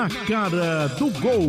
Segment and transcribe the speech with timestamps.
[0.00, 1.46] Na cara do gol.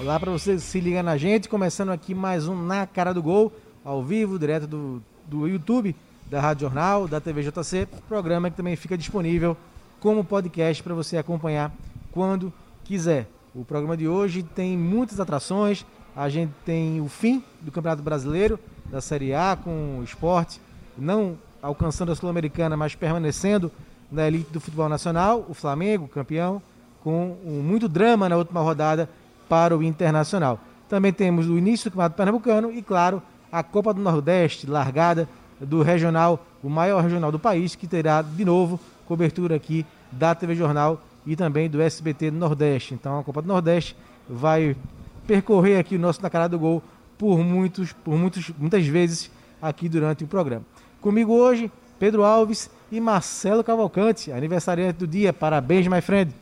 [0.00, 3.52] Olá para você se liga na gente, começando aqui mais um Na Cara do Gol,
[3.84, 5.96] ao vivo, direto do, do YouTube,
[6.30, 9.56] da Rádio Jornal, da TV JC, programa que também fica disponível
[9.98, 11.72] como podcast para você acompanhar
[12.12, 12.52] quando
[12.84, 13.28] quiser.
[13.52, 18.60] O programa de hoje tem muitas atrações, a gente tem o fim do Campeonato Brasileiro,
[18.86, 20.60] da Série A, com o esporte,
[20.96, 23.70] não alcançando a Sul-Americana, mas permanecendo
[24.10, 26.62] na elite do futebol nacional, o Flamengo, campeão,
[27.02, 29.08] com muito drama na última rodada
[29.48, 30.58] para o Internacional.
[30.88, 33.22] Também temos o início do Campeonato Pernambucano e, claro,
[33.52, 35.28] a Copa do Nordeste, largada
[35.60, 40.54] do regional, o maior regional do país, que terá de novo cobertura aqui da TV
[40.54, 42.94] Jornal e também do SBT do Nordeste.
[42.94, 43.96] Então a Copa do Nordeste
[44.28, 44.76] vai
[45.26, 46.82] percorrer aqui o nosso Na Cara do Gol
[47.16, 50.64] por, muitos, por muitos, muitas vezes aqui durante o programa.
[51.00, 55.32] Comigo hoje, Pedro Alves e Marcelo Cavalcante, aniversariante do dia.
[55.32, 56.34] Parabéns, my friend.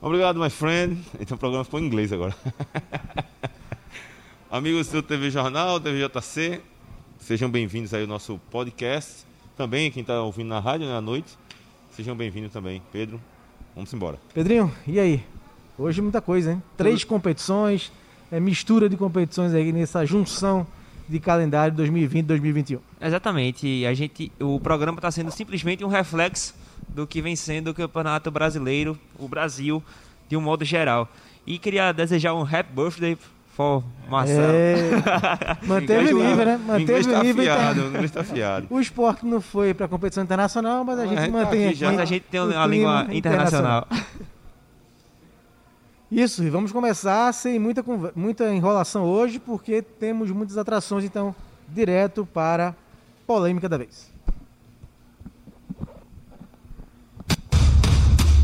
[0.00, 0.98] Obrigado, my friend.
[1.20, 2.34] Então o programa ficou em inglês agora.
[4.50, 6.62] Amigos do TV Jornal, TVJC,
[7.18, 9.26] sejam bem-vindos aí ao nosso podcast.
[9.58, 11.36] Também, quem está ouvindo na rádio né, à noite,
[11.90, 12.82] sejam bem-vindos também.
[12.90, 13.20] Pedro,
[13.74, 14.18] vamos embora.
[14.32, 15.22] Pedrinho, e aí?
[15.78, 16.62] Hoje muita coisa, hein?
[16.78, 17.92] Três competições,
[18.32, 20.66] é, mistura de competições aí nessa junção
[21.08, 22.78] de calendário 2020-2021.
[23.00, 23.86] Exatamente.
[23.86, 26.54] A gente, o programa está sendo simplesmente um reflexo
[26.88, 29.82] do que vem sendo o Campeonato Brasileiro, o Brasil,
[30.28, 31.08] de um modo geral.
[31.46, 33.16] E queria desejar um happy birthday
[33.56, 34.52] for Marcelo.
[34.52, 36.60] É, manteve o nível, né?
[36.66, 37.44] Manteve o nível.
[37.46, 38.66] Tá afiado, o está afiado.
[38.68, 41.84] O esporte não foi para a competição internacional, mas a gente a mantém tá aqui.
[41.84, 43.86] Mas a gente tem uma língua internacional.
[46.10, 51.34] Isso, e vamos começar sem muita, muita enrolação hoje, porque temos muitas atrações, então,
[51.68, 52.74] direto para a
[53.26, 54.08] polêmica da vez.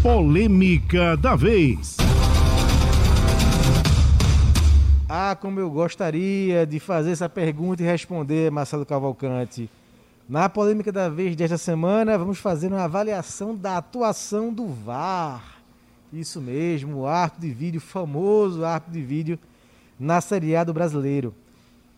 [0.03, 1.97] Polêmica da vez.
[5.09, 9.71] Ah, como eu gostaria de fazer essa pergunta e responder, Marcelo Cavalcante.
[10.29, 15.62] Na polêmica da vez desta semana, vamos fazer uma avaliação da atuação do VAR.
[16.13, 19.39] Isso mesmo, o arco de vídeo, famoso arco de vídeo
[19.99, 21.35] na Série A do Brasileiro.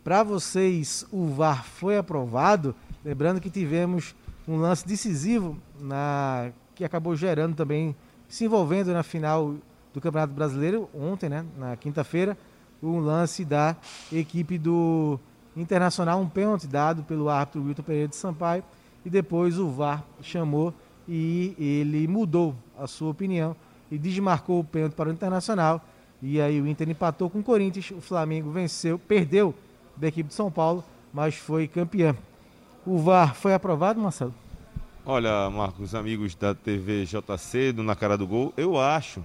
[0.05, 2.77] Para vocês, o VAR foi aprovado?
[3.05, 4.15] Lembrando que tivemos
[4.47, 7.95] um lance decisivo na que acabou gerando também,
[8.29, 9.55] se envolvendo na final
[9.93, 12.37] do Campeonato Brasileiro ontem, né, na quinta-feira,
[12.83, 13.77] um lance da
[14.13, 15.19] equipe do
[15.57, 18.63] Internacional, um pênalti dado pelo árbitro Wilton Pereira de Sampaio,
[19.05, 20.73] e depois o VAR chamou
[21.09, 23.57] e ele mudou a sua opinião
[23.95, 25.81] e desmarcou o pênalti para o Internacional.
[26.21, 29.55] E aí o Inter empatou com o Corinthians, o Flamengo venceu, perdeu
[29.97, 30.83] da equipe de São Paulo,
[31.13, 32.17] mas foi campeão.
[32.85, 34.35] O VAR foi aprovado, Marcelo?
[35.07, 39.23] Olha, Marcos, amigos da TV JC, do Na Cara do Gol, eu acho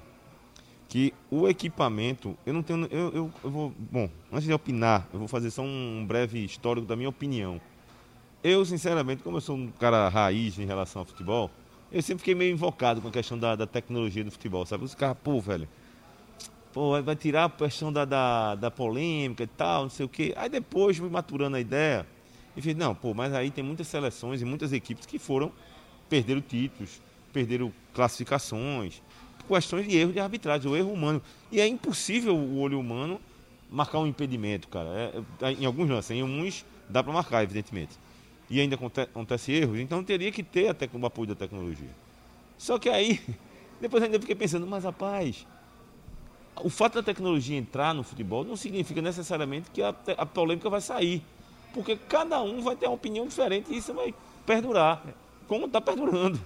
[0.88, 5.20] que o equipamento, eu não tenho, eu, eu, eu, vou, bom, antes de opinar, eu
[5.20, 7.62] vou fazer só um breve histórico da minha opinião.
[8.44, 11.52] Eu, sinceramente, como eu sou um cara raiz em relação ao futebol,
[11.92, 14.84] eu sempre fiquei meio invocado com a questão da, da tecnologia do futebol, sabe?
[14.84, 15.68] Os caras, pô, velho,
[16.72, 20.34] pô, vai tirar a questão da, da, da polêmica e tal, não sei o quê.
[20.38, 22.06] Aí depois fui maturando a ideia
[22.56, 25.52] e fiz, não, pô, mas aí tem muitas seleções e muitas equipes que foram
[26.10, 27.02] perderam títulos,
[27.32, 29.02] perderam classificações,
[29.48, 31.22] questões de erro de arbitragem, o erro humano.
[31.52, 33.20] E é impossível o olho humano
[33.70, 34.90] marcar um impedimento, cara.
[34.90, 37.98] É, é, em alguns lances, em alguns dá para marcar, evidentemente.
[38.50, 41.90] E ainda acontece, erros, então teria que ter até o apoio da tecnologia.
[42.58, 43.22] Só que aí,
[43.80, 45.46] depois ainda fiquei pensando, mas rapaz,
[46.64, 50.82] o fato da tecnologia entrar no futebol não significa necessariamente que a, a polêmica vai
[50.82, 51.24] sair.
[51.74, 54.14] Porque cada um vai ter uma opinião diferente e isso vai
[54.46, 55.04] perdurar
[55.48, 56.40] como está perdurando.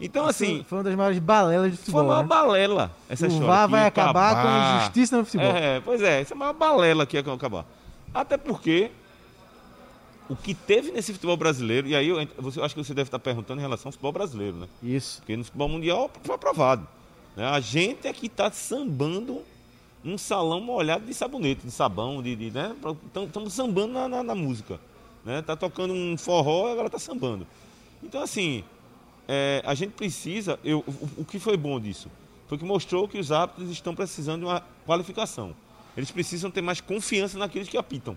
[0.00, 0.64] Então, assim.
[0.68, 2.04] Foi uma das maiores balelas de futebol.
[2.04, 2.28] Foi uma né?
[2.28, 3.46] balela essa o história.
[3.48, 5.50] VAR vai acabar, acabar, com a justiça no futebol.
[5.50, 7.64] É, pois é, essa é uma balela que ia acabar.
[8.14, 8.90] Até porque
[10.28, 13.08] o que teve nesse futebol brasileiro, e aí eu, você, eu acho que você deve
[13.08, 14.68] estar perguntando em relação ao futebol brasileiro, né?
[14.82, 15.18] Isso.
[15.20, 16.86] Porque no futebol mundial foi aprovado.
[17.34, 17.46] Né?
[17.46, 19.42] A gente é que está sambando
[20.04, 22.74] um salão molhado de sabonete, de sabão, de, de né?
[23.26, 24.78] Estamos sambando na, na, na, música.
[25.24, 25.42] Né?
[25.42, 27.46] Tá tocando um forró e agora tá sambando.
[28.02, 28.62] Então, assim,
[29.26, 30.58] é, a gente precisa.
[30.62, 32.10] Eu, o, o, que foi bom disso?
[32.46, 35.54] Foi que mostrou que os árbitros estão precisando de uma qualificação.
[35.96, 38.16] Eles precisam ter mais confiança naqueles que apitam.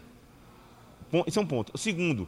[1.28, 1.72] Esse é um ponto.
[1.74, 2.28] O segundo,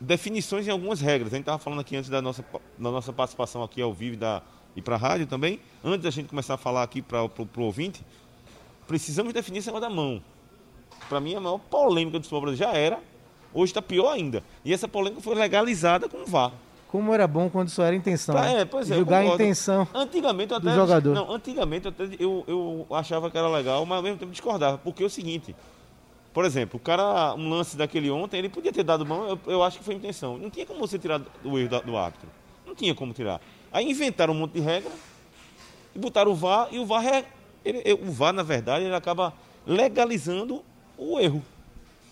[0.00, 1.32] definições em algumas regras.
[1.32, 2.44] A gente estava falando aqui antes da nossa,
[2.78, 4.42] da nossa participação aqui ao vivo da,
[4.76, 5.60] e para a rádio também.
[5.84, 8.04] Antes da gente começar a falar aqui para o ouvinte,
[8.86, 10.22] precisamos definir esse negócio da mão.
[11.08, 13.00] Para mim, a maior polêmica do futebol brasileiro já era
[13.52, 14.42] Hoje está pior ainda.
[14.64, 16.52] E essa polêmica foi legalizada com o VAR.
[16.88, 18.34] Como era bom quando só era intenção.
[18.34, 18.60] Tá, né?
[18.60, 19.86] é, pois é, Julgar a intenção.
[19.92, 20.70] Antigamente até.
[20.70, 21.14] do jogador.
[21.14, 24.78] Não, antigamente eu, até- eu, eu achava que era legal, mas ao mesmo tempo discordava.
[24.78, 25.54] Porque é o seguinte.
[26.38, 29.60] Por exemplo, o cara, um lance daquele ontem, ele podia ter dado mão, eu, eu
[29.60, 30.38] acho que foi intenção.
[30.38, 32.28] Não tinha como você tirar o erro do árbitro.
[32.64, 33.40] Não tinha como tirar.
[33.72, 34.88] Aí inventaram um monte de regra
[35.96, 37.24] e botaram o VAR, e o VAR, é,
[37.64, 39.32] ele- ele- o VAR, na verdade, ele acaba
[39.66, 40.62] legalizando
[40.96, 41.42] o erro.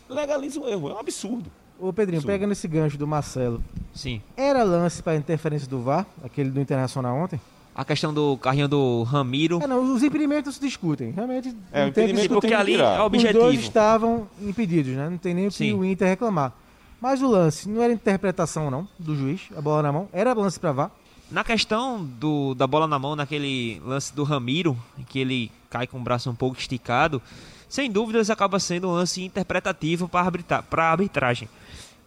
[0.08, 1.48] Legaliza o erro, é um absurdo.
[1.78, 3.62] Ô Pedrinho, pega nesse gancho do Marcelo.
[3.94, 4.20] Sim.
[4.36, 7.40] Era lance para interferência do VAR, aquele do Internacional ontem?
[7.76, 9.60] A questão do carrinho do Ramiro.
[9.62, 11.10] É, não, os impedimentos se discutem.
[11.10, 13.52] Realmente, É, o não tem que porque ali é o Os dois objetivo.
[13.62, 15.10] estavam impedidos, né?
[15.10, 15.74] Não tem nem o que Sim.
[15.74, 16.54] o Inter reclamar.
[16.98, 20.08] Mas o lance não era interpretação, não, do juiz, a bola na mão.
[20.10, 20.90] Era lance para VAR.
[21.30, 25.86] Na questão do, da bola na mão, naquele lance do Ramiro, em que ele cai
[25.86, 27.20] com o braço um pouco esticado,
[27.68, 31.46] sem dúvidas acaba sendo um lance interpretativo para arbitra a arbitragem.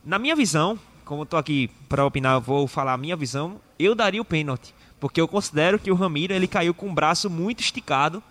[0.03, 3.57] Na minha visão, como eu tô aqui para opinar, eu vou falar a minha visão,
[3.77, 7.29] eu daria o pênalti, porque eu considero que o Ramiro ele caiu com o braço
[7.29, 8.21] muito esticado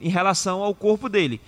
[0.00, 1.40] em relação ao corpo dele.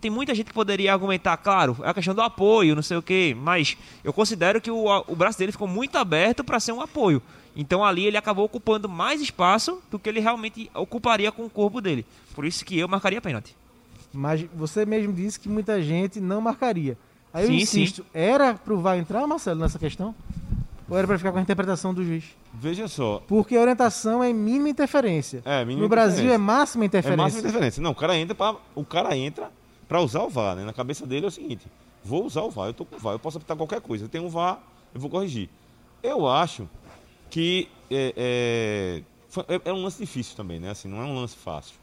[0.00, 3.02] Tem muita gente que poderia argumentar, claro, é a questão do apoio, não sei o
[3.02, 6.80] quê, mas eu considero que o, o braço dele ficou muito aberto para ser um
[6.80, 7.22] apoio.
[7.54, 11.80] Então ali ele acabou ocupando mais espaço do que ele realmente ocuparia com o corpo
[11.80, 12.06] dele.
[12.34, 13.54] Por isso que eu marcaria pênalti.
[14.12, 16.96] Mas você mesmo disse que muita gente não marcaria.
[17.32, 20.14] Aí eu Sim, insisto, era pro VAR entrar, Marcelo, nessa questão?
[20.88, 22.24] Ou era para ficar com a interpretação do juiz?
[22.52, 25.40] Veja só, Porque a orientação é mínima interferência.
[25.44, 26.34] É, mínima no Brasil interferência.
[26.34, 27.22] é máxima É interferência.
[27.22, 27.82] máxima interferência.
[27.82, 29.50] Não, o cara entra para o cara entra
[29.88, 30.64] para usar o VAR, né?
[30.64, 31.66] Na cabeça dele é o seguinte:
[32.04, 34.04] vou usar o VAR, eu tô com o VAR, eu posso apitar qualquer coisa.
[34.04, 34.60] Eu tenho um VAR,
[34.94, 35.48] eu vou corrigir.
[36.02, 36.68] Eu acho
[37.30, 40.70] que é, é, foi- é- é um lance difícil também, né?
[40.70, 41.76] Assim, não é um lance fácil.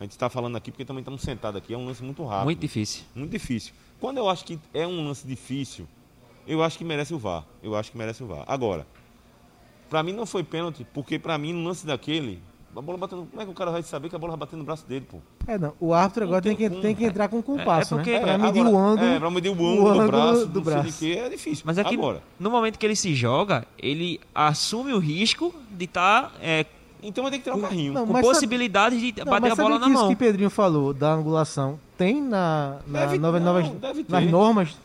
[0.00, 2.44] A gente está falando aqui porque também estamos sentados aqui, é um lance muito rápido.
[2.44, 3.04] Muito difícil.
[3.14, 3.72] Muito difícil.
[4.00, 5.86] Quando eu acho que é um lance difícil,
[6.46, 7.44] eu acho que merece o VAR.
[7.62, 8.44] Eu acho que merece o VAR.
[8.46, 8.86] Agora,
[9.90, 12.42] pra mim não foi pênalti, porque pra mim no lance daquele,
[12.76, 14.56] a bola batendo, como é que o cara vai saber que a bola vai bater
[14.56, 15.18] no braço dele, pô?
[15.46, 15.72] É, não.
[15.80, 18.20] O árbitro agora tem, tem que, tem que entrar com um compasso, é porque- né?
[18.20, 19.06] Pra É, medir agora- o ângulo.
[19.08, 20.98] É, pra medir o ângulo, o do ângulo braço, do não sei de braço.
[20.98, 21.62] quê, é difícil.
[21.66, 25.84] Mas é que Agora, no momento que ele se joga, ele assume o risco de
[25.86, 26.32] estar
[27.02, 27.92] então vai ter que tirar o carrinho.
[27.92, 30.08] Não, com mas sabe- possibilidade de Não, bater mas a bola que na isso mão.
[30.08, 34.04] que Pedrinho falou da angulação tem na, na Deve- nova- não, novas, ter.
[34.08, 34.76] nas normas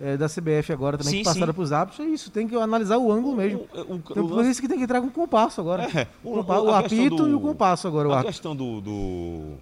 [0.00, 2.06] é, da CBF agora também Sim, que passaram para os árbitros.
[2.06, 3.66] É isso, tem que analisar o ângulo mesmo.
[3.74, 5.84] O- o- o Então, por lance- isso que tem que entrar com o compasso agora.
[5.84, 8.08] É, o, o- o- o apito do- e o compasso agora.
[8.08, 9.54] O A questão do, do-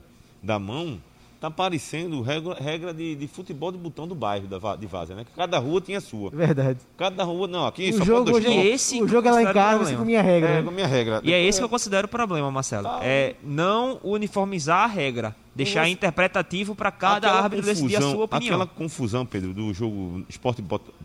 [0.42, 0.98] da mão
[1.40, 5.26] tá parecendo regra, regra de, de futebol de botão do bairro da, de Várzea, né?
[5.36, 6.30] Cada rua tinha a sua.
[6.30, 6.80] Verdade.
[6.96, 8.70] Cada rua, não, aqui O só jogo, pode dois hoje, E pontos.
[8.74, 10.48] esse o jogo é lá em casa, você com minha regra.
[10.50, 11.20] É, com a minha regra.
[11.22, 12.84] E é esse que eu considero o problema, Marcelo.
[12.88, 13.00] Tá.
[13.02, 15.36] É não uniformizar a regra.
[15.54, 18.54] Deixar Você- interpretativo para cada Aquela árbitro decidir a confusão- sua opinião.
[18.56, 20.62] Aquela confusão, Pedro, do jogo Esporte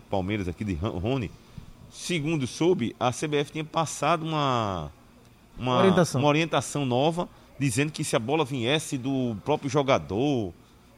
[0.09, 1.31] Palmeiras aqui de Rony,
[1.89, 4.91] segundo soube, a CBF tinha passado uma,
[5.57, 6.21] uma, Orientação.
[6.21, 7.29] uma orientação nova,
[7.61, 10.51] dizendo que se a bola viesse do próprio jogador,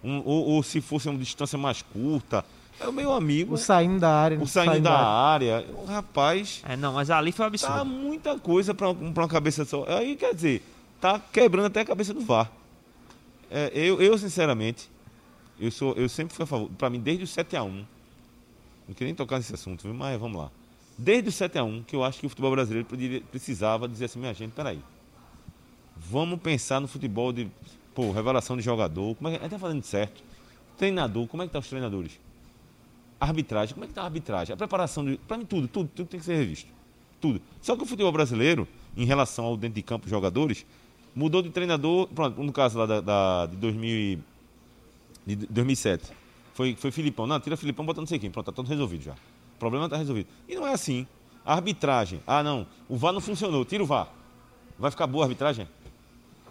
[0.04, 2.45] um- ou, ou se fosse uma distância mais curta,
[2.80, 4.39] é o meu amigo, O saindo da área.
[4.39, 7.75] o saindo da área, o rapaz, É, não, mas ali foi um absurdo.
[7.75, 9.86] tá muita coisa para uma cabeça só.
[9.89, 10.63] Aí, quer dizer,
[11.01, 12.50] tá quebrando até a cabeça do VAR.
[13.51, 14.89] É, eu, eu, sinceramente,
[15.60, 16.70] eu, sou, eu sempre fui a favor.
[16.77, 17.84] Para mim, desde o 7x1,
[18.88, 19.93] não queria nem tocar nesse assunto, viu?
[19.93, 20.50] mas vamos lá.
[20.98, 22.88] Desde o 7x1, que eu acho que o futebol brasileiro
[23.29, 24.79] precisava dizer assim: minha gente, peraí.
[25.96, 27.50] Vamos pensar no futebol de,
[27.94, 29.16] pô, revelação de jogador.
[29.16, 30.24] Como é que a gente tá fazendo certo?
[30.78, 32.20] Treinador, como é que tá os treinadores?
[33.20, 34.54] Arbitragem, como é que tá a arbitragem?
[34.54, 36.70] A preparação, de, para mim, tudo, tudo, tudo tem que ser revisto.
[37.22, 37.42] Tudo.
[37.62, 40.66] Só que o futebol brasileiro, em relação ao dentro de campo jogadores,
[41.16, 42.08] mudou de treinador.
[42.08, 44.20] Pronto, no caso lá da, da- de 2000 e-
[45.26, 46.12] de 2007.
[46.54, 47.26] Foi, foi Filipão.
[47.26, 48.30] Não, tira Filipão, bota não sei quem.
[48.30, 49.14] Pronto, tá tudo resolvido já.
[49.14, 50.28] O problema tá resolvido.
[50.50, 51.08] E não é assim.
[51.46, 52.20] A arbitragem.
[52.28, 52.68] Ah, não.
[52.90, 53.64] O VAR não funcionou.
[53.64, 54.10] Tira o VAR.
[54.78, 55.66] Vai ficar boa a arbitragem?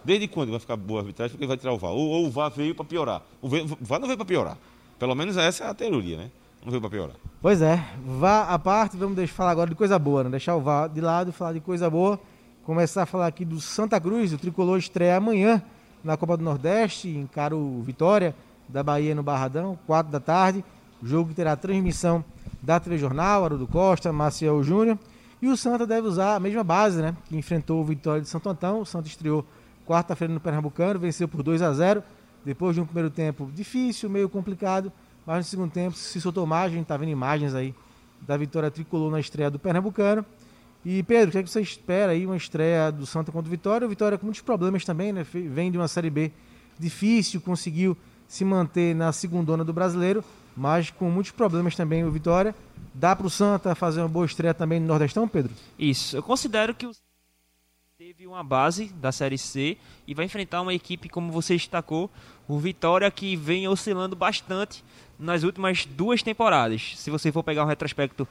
[0.03, 1.31] Desde quando vai ficar boa a arbitragem?
[1.31, 1.91] Porque vai tirar o VAR.
[1.91, 3.21] Ou, ou o VAR veio para piorar.
[3.41, 4.57] O VAR não veio para piorar.
[4.99, 6.31] Pelo menos essa é a teoria, né?
[6.63, 7.15] Não veio para piorar.
[7.41, 10.29] Pois é, vá à parte, vamos deixar, falar agora de coisa boa, né?
[10.29, 12.19] Deixar o VAR de lado falar de coisa boa.
[12.63, 15.61] Começar a falar aqui do Santa Cruz, o tricolor estreia amanhã
[16.03, 18.33] na Copa do Nordeste, encara o Vitória
[18.69, 20.63] da Bahia no Barradão, 4 da tarde.
[21.01, 22.23] O jogo terá transmissão
[22.61, 24.97] da TV Jornal, Haroldo Costa, Maciel Júnior.
[25.41, 27.13] E o Santa deve usar a mesma base, né?
[27.27, 28.79] Que enfrentou o Vitória de Santo Antão.
[28.79, 29.45] O Santa estreou
[29.85, 32.03] quarta-feira no Pernambucano, venceu por 2 a 0
[32.45, 34.91] depois de um primeiro tempo difícil, meio complicado,
[35.25, 37.73] mas no segundo tempo se soltou mais, a gente tá vendo imagens aí
[38.21, 40.25] da vitória tricolor na estreia do Pernambucano.
[40.85, 43.51] E Pedro, o que, é que você espera aí, uma estreia do Santa contra o
[43.51, 43.85] Vitória?
[43.85, 45.23] O Vitória com muitos problemas também, né?
[45.23, 46.31] Vem de uma Série B
[46.77, 47.95] difícil, conseguiu
[48.27, 50.23] se manter na segundona do brasileiro,
[50.57, 52.53] mas com muitos problemas também o Vitória.
[52.93, 55.53] Dá para o Santa fazer uma boa estreia também no Nordestão, Pedro?
[55.79, 56.17] Isso.
[56.17, 56.91] Eu considero que o
[58.27, 59.77] uma base da Série C
[60.07, 62.09] e vai enfrentar uma equipe, como você destacou,
[62.47, 64.83] o Vitória, que vem oscilando bastante
[65.19, 66.93] nas últimas duas temporadas.
[66.95, 68.27] Se você for pegar um retrospecto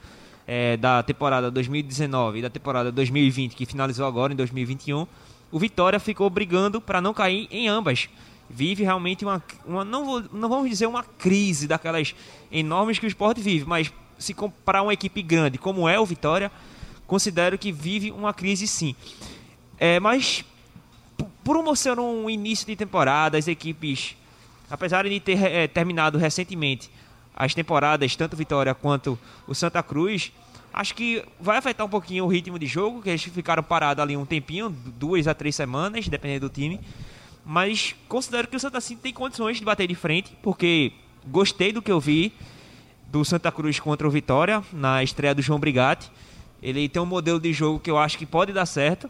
[0.47, 5.07] é, da temporada 2019 e da temporada 2020, que finalizou agora em 2021,
[5.51, 8.09] o Vitória ficou brigando para não cair em ambas.
[8.49, 12.15] Vive realmente uma, uma não, vou, não vamos dizer uma crise daquelas
[12.51, 16.51] enormes que o esporte vive, mas se comparar uma equipe grande como é o Vitória,
[17.05, 18.95] considero que vive uma crise sim.
[19.79, 20.45] É, mas
[21.43, 24.15] por uma ser um início de temporada, as equipes,
[24.69, 26.89] apesar de ter é, terminado recentemente
[27.35, 30.31] as temporadas, tanto Vitória quanto o Santa Cruz,
[30.71, 34.15] acho que vai afetar um pouquinho o ritmo de jogo, que eles ficaram parados ali
[34.15, 36.79] um tempinho, duas a três semanas, dependendo do time.
[37.45, 40.93] Mas considero que o Santa Cruz tem condições de bater de frente, porque
[41.27, 42.33] gostei do que eu vi
[43.11, 46.09] do Santa Cruz contra o Vitória na estreia do João Brigatti.
[46.61, 49.09] Ele tem um modelo de jogo que eu acho que pode dar certo.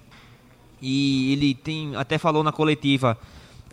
[0.86, 3.18] E ele tem até falou na coletiva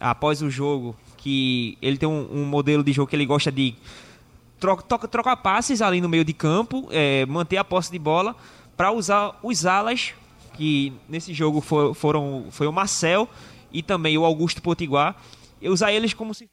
[0.00, 3.75] após o jogo que ele tem um, um modelo de jogo que ele gosta de
[4.61, 8.37] troca, troca, trocar passes ali no meio de campo, é, manter a posse de bola
[8.76, 10.14] para usar os alas
[10.55, 13.29] que nesse jogo for, foram foi o Marcel
[13.73, 15.17] e também o Augusto Potiguar,
[15.61, 16.49] e usar eles como se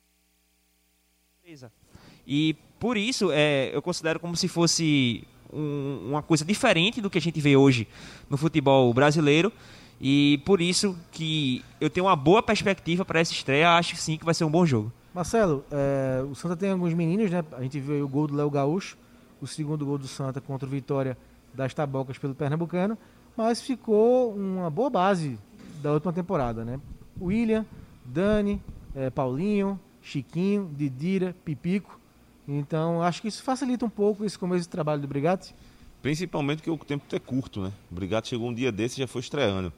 [2.26, 5.24] e por isso é, eu considero como se fosse
[5.54, 7.88] um, uma coisa diferente do que a gente vê hoje
[8.28, 9.54] no futebol brasileiro
[10.00, 13.76] e por isso que eu tenho uma boa perspectiva para essa estreia.
[13.78, 14.92] Acho sim que vai ser um bom jogo.
[15.14, 17.44] Marcelo, é, o Santa tem alguns meninos, né?
[17.54, 18.98] A gente viu o gol do Léo Gaúcho,
[19.42, 21.18] o segundo gol do Santa contra o Vitória
[21.54, 22.98] das Tabocas pelo Pernambucano,
[23.36, 25.40] mas ficou uma boa base
[25.82, 26.80] da última temporada, né?
[27.20, 27.66] William,
[28.06, 28.62] Dani,
[28.96, 32.00] é, Paulinho, Chiquinho, Didira, Pipico.
[32.48, 35.54] Então, acho que isso facilita um pouco esse começo de trabalho do Brigatti.
[36.02, 37.74] Principalmente que o tempo é curto, né?
[37.92, 39.74] O Brigatti chegou um dia desse e já foi estreando.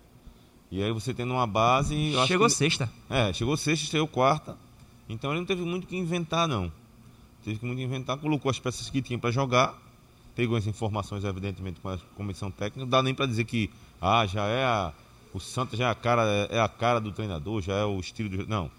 [0.71, 2.13] E aí você tendo uma base.
[2.27, 2.53] chegou que...
[2.53, 2.89] sexta.
[3.09, 4.55] É, chegou sexta, estreou quarta.
[5.07, 6.71] Então ele não teve muito que inventar, não.
[7.43, 9.75] Teve que muito inventar, colocou as peças que tinha para jogar,
[10.35, 12.81] pegou as informações, evidentemente, com a comissão técnica.
[12.81, 14.93] Não dá nem para dizer que ah, já é a.
[15.33, 18.29] O Santa já é a cara, é a cara do treinador, já é o estilo
[18.29, 18.47] do.
[18.47, 18.69] Não.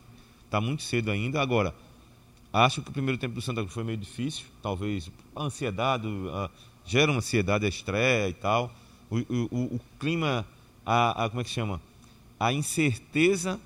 [0.48, 1.40] Tá muito cedo ainda.
[1.40, 1.74] Agora,
[2.52, 4.46] acho que o primeiro tempo do Santa foi meio difícil.
[4.62, 6.50] Talvez a ansiedade, a,
[6.84, 8.70] gera uma ansiedade a estreia e tal.
[9.10, 10.46] O, o, o clima
[10.92, 11.80] a, a, como é que chama?
[12.38, 13.60] A incerteza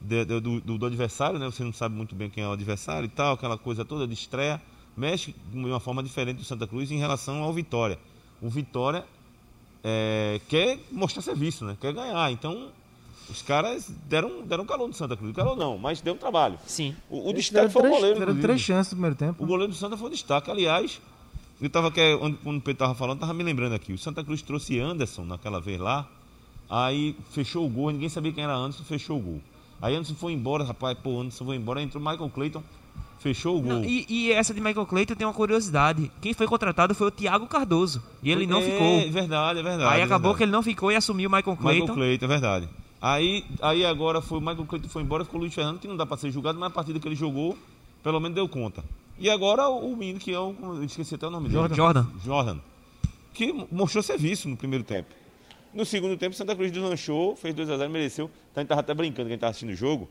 [0.00, 1.46] de, de, do, do, adversário, né?
[1.46, 4.14] Você não sabe muito bem quem é o adversário e tal, aquela coisa toda de
[4.14, 4.60] estreia,
[4.96, 7.96] mexe de uma forma diferente do Santa Cruz em relação ao Vitória.
[8.42, 9.04] O Vitória
[9.84, 11.76] é, quer mostrar serviço, né?
[11.80, 12.28] Quer ganhar.
[12.32, 12.70] Então,
[13.30, 15.32] os caras deram, deram calor no Santa Cruz.
[15.32, 16.58] Calor não, mas deu um trabalho.
[16.66, 16.96] Sim.
[17.08, 18.18] O, o destaque foi o goleiro.
[18.18, 19.44] Deram três chances no primeiro tempo.
[19.44, 20.50] O goleiro do Santa foi o destaque.
[20.50, 21.00] Aliás,
[21.62, 23.92] eu tava aqui, onde, quando o Pedro estava falando, estava me lembrando aqui.
[23.92, 26.08] O Santa Cruz trouxe Anderson naquela vez lá.
[26.68, 29.40] Aí fechou o gol, ninguém sabia quem era Anderson, fechou o gol.
[29.80, 32.62] Aí Anderson foi embora, rapaz, pô, Anderson foi embora, entrou Michael Clayton,
[33.18, 33.72] fechou o gol.
[33.74, 36.10] Não, e, e, essa de Michael Clayton tem uma curiosidade.
[36.20, 38.02] Quem foi contratado foi o Thiago Cardoso.
[38.22, 38.86] E ele não é, ficou.
[38.86, 39.94] É verdade, é verdade.
[39.94, 40.38] Aí é acabou verdade.
[40.38, 41.80] que ele não ficou e assumiu o Michael Clayton.
[41.80, 42.68] Michael Clayton, é verdade.
[43.00, 45.96] Aí, aí agora foi o Michael Clayton foi embora, ficou o Luiz Fernando, que não
[45.96, 47.56] dá para ser julgado, mas a partida que ele jogou,
[48.02, 48.82] pelo menos deu conta.
[49.18, 50.82] E agora o menino que é o.
[50.82, 51.74] Esqueci até o nome dele.
[51.74, 52.06] Jordan.
[52.24, 52.58] Jordan.
[53.32, 55.14] Que mostrou serviço no primeiro tempo.
[55.74, 58.30] No segundo tempo, Santa Cruz deslanchou, fez 2x0, mereceu.
[58.52, 60.08] Então a gente tava até brincando, quem tava assistindo o jogo.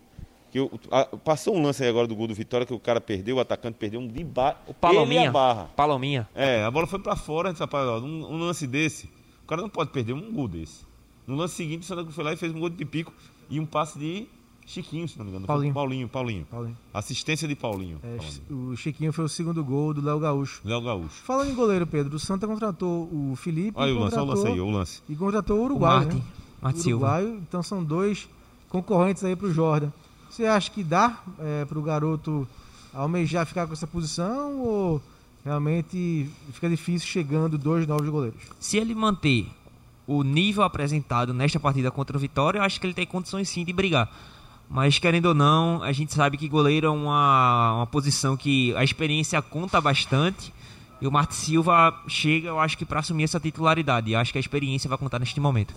[0.51, 2.99] Que eu, a, passou um lance aí agora do gol do Vitória que o cara
[2.99, 4.57] perdeu, o atacante perdeu um de ba...
[4.67, 5.31] O Palominha.
[5.31, 5.69] barra.
[5.75, 6.27] Palominha.
[6.35, 9.09] É, a bola foi para fora, disse, rapaz, ó, um, um, lance desse,
[9.43, 10.85] o cara não pode perder um gol desse.
[11.25, 13.13] No lance seguinte, o Santa Cruz foi lá e fez um gol de pipico
[13.49, 14.27] e um passe de
[14.65, 15.45] Chiquinho, se não me engano.
[15.45, 15.73] Paulinho.
[15.73, 16.45] Paulinho, Paulinho.
[16.45, 16.77] Paulinho.
[16.93, 17.99] Assistência de Paulinho.
[18.03, 20.61] É, o Chiquinho foi o segundo gol do Léo Gaúcho.
[20.63, 21.21] Léo Gaúcho.
[21.23, 23.73] Falando em goleiro, Pedro, o Santa contratou o Felipe.
[23.75, 25.01] Olha o lance, olha o lance aí, o lance.
[25.09, 25.97] E contratou o Uruguai.
[25.97, 26.17] O Martin.
[26.17, 26.23] Né?
[26.61, 27.41] Martin Uruguaio, Silva.
[27.47, 28.27] Então são dois
[28.69, 29.91] concorrentes aí para o Jordan.
[30.29, 32.47] Você acha que dá é, para o garoto
[32.93, 35.01] almejar ficar com essa posição ou
[35.43, 38.41] realmente fica difícil chegando dois novos goleiros?
[38.59, 39.47] Se ele manter
[40.07, 43.63] o nível apresentado nesta partida contra o Vitória, eu acho que ele tem condições sim
[43.63, 44.09] de brigar.
[44.73, 48.83] Mas querendo ou não, a gente sabe que goleiro é uma, uma posição que a
[48.83, 50.51] experiência conta bastante.
[50.99, 54.09] E o Martin Silva chega, eu acho que para assumir essa titularidade.
[54.09, 55.75] E acho que a experiência vai contar neste momento.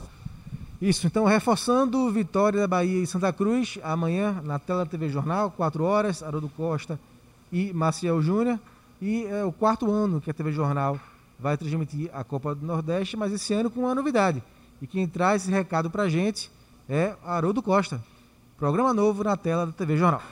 [0.81, 5.51] Isso, então reforçando Vitória da Bahia e Santa Cruz, amanhã na tela da TV Jornal,
[5.51, 6.99] 4 horas, Haroldo Costa
[7.53, 8.59] e Maciel Júnior.
[9.03, 10.99] E é o quarto ano que a TV Jornal
[11.39, 14.43] vai transmitir a Copa do Nordeste, mas esse ano com uma novidade.
[14.81, 16.51] E quem traz esse recado pra gente
[16.89, 18.01] é Haroldo Costa.
[18.57, 20.23] Programa novo na tela da TV Jornal.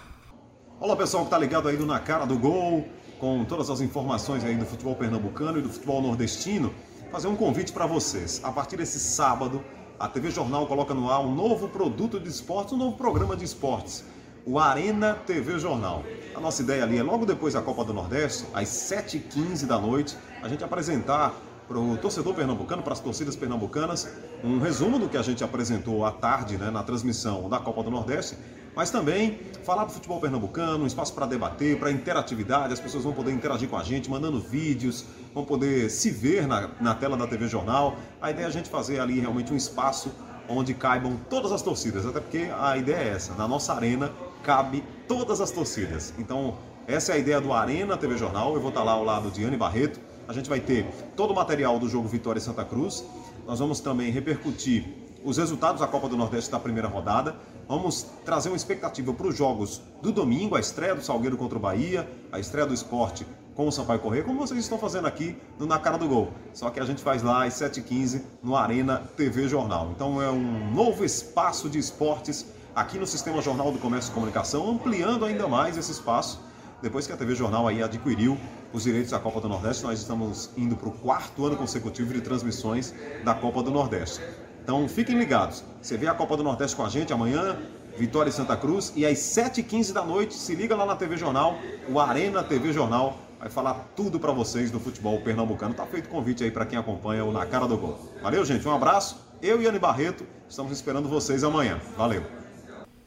[0.80, 2.88] Olá pessoal que está ligado aí no Na Cara do Gol,
[3.20, 6.72] com todas as informações aí do futebol pernambucano e do futebol nordestino.
[7.12, 8.40] Fazer um convite para vocês.
[8.42, 9.62] A partir desse sábado,
[10.00, 13.44] a TV Jornal coloca no ar um novo produto de esportes, um novo programa de
[13.44, 14.06] esportes,
[14.46, 16.02] o Arena TV Jornal.
[16.34, 20.16] A nossa ideia ali é logo depois da Copa do Nordeste, às 7h15 da noite,
[20.42, 21.34] a gente apresentar
[21.66, 24.08] para o torcedor pernambucano, para as torcidas pernambucanas,
[24.42, 27.90] um resumo do que a gente apresentou à tarde né, na transmissão da Copa do
[27.90, 28.36] Nordeste,
[28.76, 33.12] mas também falar do futebol pernambucano, um espaço para debater, para interatividade, as pessoas vão
[33.12, 37.26] poder interagir com a gente, mandando vídeos, vão poder se ver na, na tela da
[37.26, 37.96] TV Jornal.
[38.20, 40.12] A ideia é a gente fazer ali realmente um espaço
[40.48, 44.10] onde caibam todas as torcidas, até porque a ideia é essa, na nossa arena
[44.42, 46.12] cabe todas as torcidas.
[46.18, 46.56] Então,
[46.86, 49.42] essa é a ideia do Arena TV Jornal, eu vou estar lá ao lado de
[49.42, 53.04] Anne Barreto, a gente vai ter todo o material do jogo Vitória e Santa Cruz.
[53.46, 54.84] Nós vamos também repercutir
[55.24, 57.34] os resultados da Copa do Nordeste da primeira rodada.
[57.66, 61.60] Vamos trazer uma expectativa para os jogos do domingo, a estreia do Salgueiro contra o
[61.60, 65.64] Bahia, a estreia do esporte com o Sampaio Correia, como vocês estão fazendo aqui no
[65.64, 66.32] Na Cara do Gol.
[66.52, 69.92] Só que a gente faz lá às 7h15 no Arena TV Jornal.
[69.94, 74.68] Então é um novo espaço de esportes aqui no Sistema Jornal do Comércio e Comunicação,
[74.68, 76.40] ampliando ainda mais esse espaço
[76.82, 78.36] depois que a TV Jornal aí adquiriu
[78.74, 82.20] os direitos da Copa do Nordeste, nós estamos indo para o quarto ano consecutivo de
[82.20, 82.92] transmissões
[83.24, 84.20] da Copa do Nordeste.
[84.64, 85.62] Então fiquem ligados.
[85.80, 87.56] Você vê a Copa do Nordeste com a gente amanhã,
[87.96, 91.56] Vitória e Santa Cruz, e às 7h15 da noite, se liga lá na TV Jornal,
[91.88, 95.72] o Arena TV Jornal vai falar tudo para vocês do futebol pernambucano.
[95.72, 97.96] Tá feito convite aí para quem acompanha o Na Cara do Gol.
[98.20, 98.66] Valeu, gente.
[98.66, 99.24] Um abraço.
[99.40, 101.78] Eu e Anne Barreto estamos esperando vocês amanhã.
[101.96, 102.24] Valeu.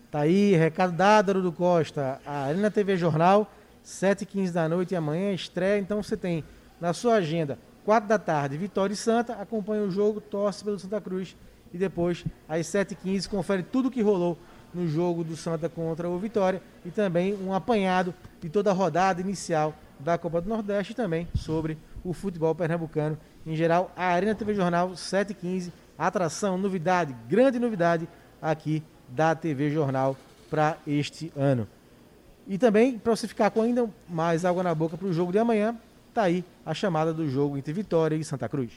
[0.10, 2.22] Tá aí, recado dado, Arudo Costa.
[2.26, 3.52] A Arena TV Jornal
[3.88, 5.80] 7h15 da noite e amanhã estreia.
[5.80, 6.44] Então você tem
[6.80, 11.00] na sua agenda, 4 da tarde, Vitória e Santa, acompanha o jogo, torce pelo Santa
[11.00, 11.36] Cruz
[11.74, 14.38] e depois, às 7h15, confere tudo que rolou
[14.74, 19.22] no jogo do Santa contra o Vitória e também um apanhado de toda a rodada
[19.22, 23.92] inicial da Copa do Nordeste e também sobre o futebol pernambucano em geral.
[23.96, 28.08] A Arena TV Jornal 7h15, atração, novidade, grande novidade
[28.42, 30.16] aqui da TV Jornal
[30.50, 31.68] para este ano.
[32.48, 35.38] E também, para você ficar com ainda mais água na boca para o jogo de
[35.38, 35.76] amanhã,
[36.14, 38.72] tá aí a chamada do jogo entre Vitória e Santa Cruz.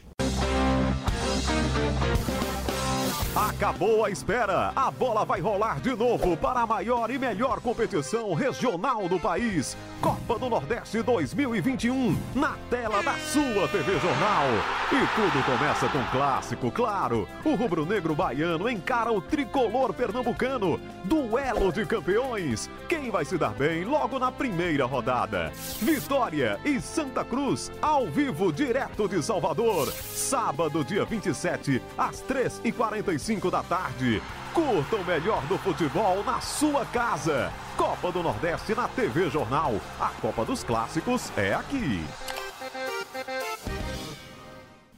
[3.60, 4.72] Acabou a espera.
[4.74, 9.76] A bola vai rolar de novo para a maior e melhor competição regional do país.
[10.00, 14.46] Copa do Nordeste 2021, na tela da sua TV Jornal.
[14.90, 17.28] E tudo começa com clássico, claro.
[17.44, 20.80] O rubro-negro baiano encara o tricolor pernambucano.
[21.04, 22.70] Duelo de campeões.
[22.88, 25.52] Quem vai se dar bem logo na primeira rodada?
[25.82, 29.92] Vitória e Santa Cruz, ao vivo, direto de Salvador.
[29.92, 34.22] Sábado, dia 27, às 3h45 da tarde.
[34.54, 37.52] Curta o melhor do futebol na sua casa.
[37.76, 39.74] Copa do Nordeste na TV Jornal.
[39.98, 42.04] A Copa dos Clássicos é aqui.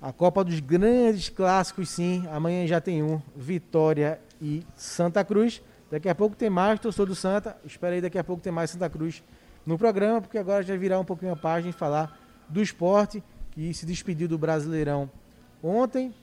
[0.01, 2.27] A Copa dos grandes clássicos, sim.
[2.31, 3.21] Amanhã já tem um.
[3.37, 5.63] Vitória e Santa Cruz.
[5.91, 7.57] Daqui a pouco tem mais, torcedor do Santa.
[7.65, 9.23] Espera aí, daqui a pouco tem mais Santa Cruz
[9.65, 13.73] no programa, porque agora já virar um pouquinho a página e falar do esporte, que
[13.73, 15.11] se despediu do Brasileirão
[15.63, 16.15] ontem.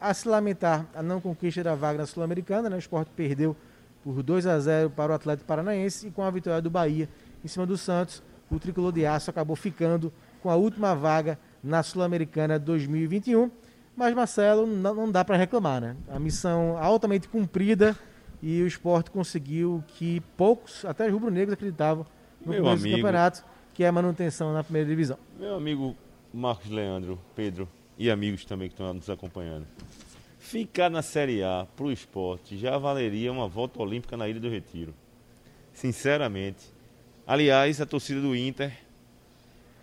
[0.00, 2.76] A se lamentar a não conquista da vaga na Sul-Americana, né?
[2.76, 3.54] o esporte perdeu
[4.02, 7.06] por 2 a 0 para o Atlético Paranaense e com a vitória do Bahia
[7.44, 11.82] em cima do Santos, o tricolor de aço acabou ficando com a última vaga na
[11.82, 13.50] Sul-Americana 2021.
[13.96, 15.96] Mas Marcelo, não, dá para reclamar, né?
[16.08, 17.94] A missão altamente cumprida
[18.42, 22.06] e o esporte conseguiu que poucos, até os rubro-negros, acreditavam
[22.44, 22.96] no Meu começo do amigo.
[22.96, 25.18] campeonato, que é a manutenção na primeira divisão.
[25.38, 25.94] Meu amigo
[26.32, 27.68] Marcos Leandro, Pedro
[28.00, 29.66] e amigos também que estão nos acompanhando.
[30.38, 34.94] Ficar na Série A pro esporte já valeria uma volta olímpica na Ilha do Retiro.
[35.74, 36.64] Sinceramente.
[37.26, 38.72] Aliás, a torcida do Inter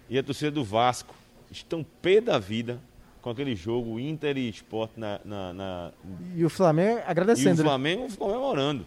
[0.10, 1.14] e a torcida do Vasco
[1.52, 2.82] estão pé da vida
[3.22, 5.92] com aquele jogo Inter e esporte na, na, na-
[6.36, 7.58] E o Flamengo e o agradecendo.
[7.64, 7.70] né?
[7.70, 8.86] Flamengo comemorando.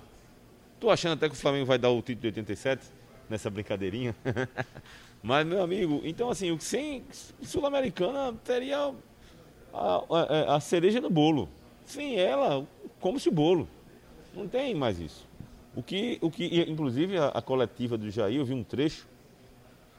[0.81, 2.85] Tô achando até que o Flamengo vai dar o título de 87
[3.29, 4.15] nessa brincadeirinha.
[5.23, 7.05] Mas, meu amigo, então assim, o que sem
[7.43, 8.93] Sul-Americana teria
[9.73, 10.05] a,
[10.53, 11.49] a- a cereja no bolo.
[11.85, 12.67] Sem ela,
[13.01, 13.69] come-se o bolo.
[14.35, 15.27] Não tem mais isso.
[15.75, 19.07] O que, o que inclusive, a, a coletiva do Jair, eu vi um trecho,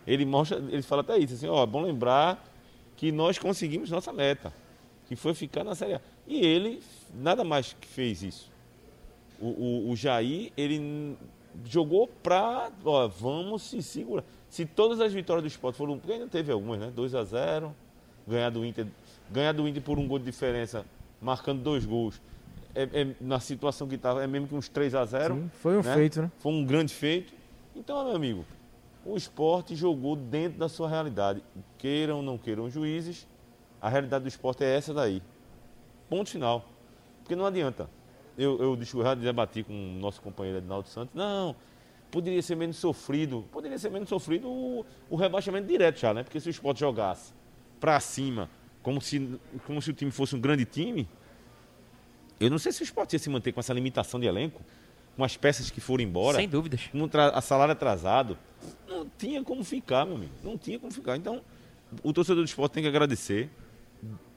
[0.05, 2.43] ele mostra, ele fala até isso, assim, ó, é bom lembrar
[2.97, 4.53] que nós conseguimos nossa meta,
[5.07, 6.01] que foi ficar na Série A.
[6.27, 6.81] E ele,
[7.13, 8.51] nada mais que fez isso.
[9.39, 11.17] O, o, o Jair, ele
[11.65, 14.23] jogou pra, ó, vamos se segurar.
[14.49, 16.91] Se todas as vitórias do esporte foram, porque ainda teve algumas, né?
[16.93, 17.73] 2 a 0
[18.27, 18.85] ganhar do Inter,
[19.31, 20.85] ganhar do Inter por um gol de diferença,
[21.21, 22.21] marcando dois gols.
[22.73, 25.77] É, é- na situação que estava, é mesmo que uns 3 a 0 Sim, foi
[25.77, 25.93] um né?
[25.93, 26.31] feito, né?
[26.39, 27.33] Foi um grande feito.
[27.75, 28.45] Então, meu amigo,
[29.05, 31.43] o esporte jogou dentro da sua realidade.
[31.77, 33.27] Queiram ou não queiram juízes,
[33.81, 35.21] a realidade do esporte é essa daí.
[36.09, 36.65] Ponto final.
[37.19, 37.89] Porque não adianta.
[38.37, 41.13] Eu, eu já debati com o nosso companheiro Edinaldo Santos.
[41.13, 41.55] Não,
[42.09, 43.45] poderia ser menos sofrido.
[43.51, 46.23] Poderia ser menos sofrido o, o rebaixamento direto já, né?
[46.23, 47.33] Porque se o esporte jogasse
[47.79, 48.49] para cima,
[48.81, 51.07] como se, como se o time fosse um grande time,
[52.39, 54.61] eu não sei se o esporte ia se manter com essa limitação de elenco,
[55.15, 56.37] com as peças que foram embora.
[56.37, 56.89] Sem dúvidas.
[56.91, 58.37] Com a salário atrasado.
[58.87, 60.33] Não tinha como ficar, meu amigo.
[60.43, 61.17] Não tinha como ficar.
[61.17, 61.41] Então,
[62.03, 63.49] o torcedor do esporte tem que agradecer.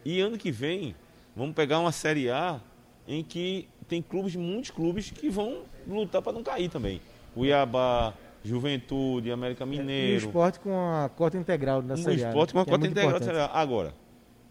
[0.04, 0.94] E ano que vem,
[1.34, 2.60] vamos pegar uma Série A
[3.08, 7.00] em que tem clubes, muitos clubes, que vão lutar para não cair também.
[7.34, 10.12] Cuiabá, Juventude, América Mineiro.
[10.12, 12.26] E o esporte com a cota integral da Série A.
[12.26, 13.46] O esporte com a é cota é integral da Série A.
[13.46, 13.94] Agora,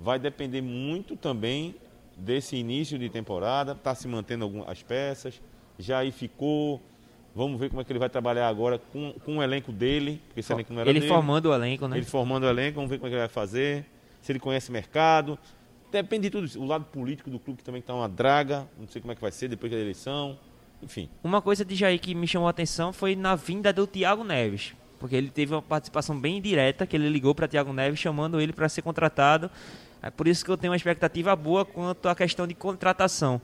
[0.03, 1.73] vai depender muito também
[2.17, 5.41] desse início de temporada, está se mantendo algumas peças,
[5.79, 6.81] já aí ficou.
[7.35, 10.41] Vamos ver como é que ele vai trabalhar agora com, com o elenco dele, porque
[10.41, 11.11] esse elenco não era ele dele.
[11.11, 11.97] Ele formando o elenco, né?
[11.97, 13.85] Ele formando o elenco, vamos ver como é que ele vai fazer,
[14.21, 15.39] se ele conhece o mercado.
[15.91, 16.61] Depende de tudo isso.
[16.61, 19.21] O lado político do clube que também está uma draga, não sei como é que
[19.21, 20.37] vai ser depois da eleição,
[20.81, 21.09] enfim.
[21.23, 24.73] Uma coisa de Jair que me chamou a atenção foi na vinda do Thiago Neves,
[24.99, 28.53] porque ele teve uma participação bem direta, que ele ligou para Thiago Neves chamando ele
[28.53, 29.49] para ser contratado.
[30.03, 33.41] É por isso que eu tenho uma expectativa boa quanto à questão de contratação.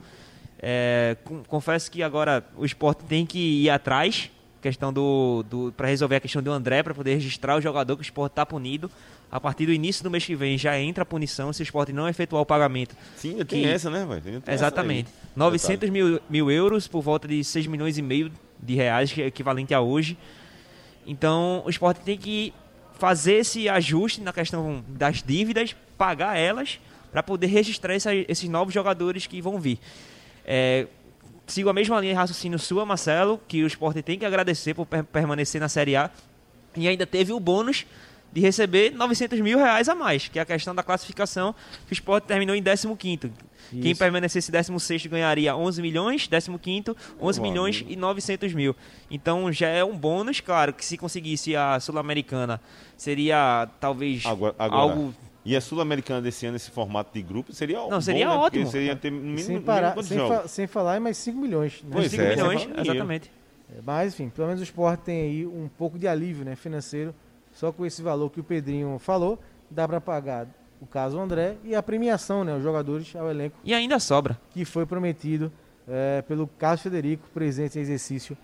[0.61, 1.15] É,
[1.47, 4.29] confesso que agora o esporte tem que ir atrás,
[4.61, 8.01] questão do, do para resolver a questão do André, para poder registrar o jogador que
[8.01, 8.91] o esporte está punido.
[9.31, 11.93] A partir do início do mês que vem já entra a punição se o esporte
[11.93, 12.93] não efetuar o pagamento.
[13.15, 13.65] Sim, tem que...
[13.65, 14.43] essa, né, velho?
[14.45, 15.09] Exatamente.
[15.35, 18.29] 900 mil, mil euros por volta de 6 milhões e meio
[18.61, 20.17] de reais, que é equivalente a hoje.
[21.07, 22.53] Então o esporte tem que
[22.99, 26.79] fazer esse ajuste na questão das dívidas, pagar elas,
[27.12, 29.79] para poder registrar esses novos jogadores que vão vir.
[30.45, 30.85] É,
[31.47, 34.85] sigo a mesma linha de raciocínio sua, Marcelo, que o esporte tem que agradecer por
[34.85, 36.12] per permanecer na Série A.
[36.75, 37.85] E ainda teve o bônus
[38.31, 41.53] de receber 900 mil reais a mais, que é a questão da classificação,
[41.87, 43.31] que o esporte terminou em 15º.
[43.81, 48.75] Quem permanecesse 16 ganharia 11 milhões, 15 11 milhões e 900 mil.
[49.11, 52.59] Então já é um bônus, claro, que se conseguisse a Sul-Americana
[52.97, 55.13] seria talvez agora, agora, algo...
[55.45, 58.39] E a Sul-Americana desse ano, esse formato de grupo, seria Não, seria bom, né?
[58.39, 58.67] ótimo.
[58.67, 61.81] seria ter mínimo, sem, parar, sem, fa sem, falar em mais 5 milhões.
[61.81, 61.89] Né?
[61.91, 63.31] Pois 5 é, milhões, exatamente.
[63.73, 67.15] É, mas, enfim, pelo menos o esporte tem aí um pouco de alívio né, financeiro
[67.59, 69.37] só com esse valor que o Pedrinho falou,
[69.69, 70.47] dá para pagar
[70.79, 73.57] o caso André e a premiação, né, os jogadores ao elenco.
[73.65, 74.39] E ainda sobra.
[74.51, 75.51] Que foi prometido
[75.85, 78.37] é, pelo Carlos Federico, presidente em exercício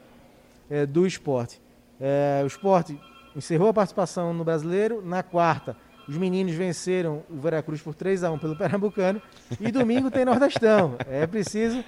[0.70, 1.62] é, do esporte.
[1.98, 3.00] É, o esporte
[3.34, 5.02] encerrou a participação no Brasileiro.
[5.02, 5.78] Na quarta,
[6.10, 9.22] os meninos venceram o Veracruz por 3 a 1 pelo Pernambucano.
[9.62, 10.98] E domingo tem Nordestão.
[11.08, 11.82] É preciso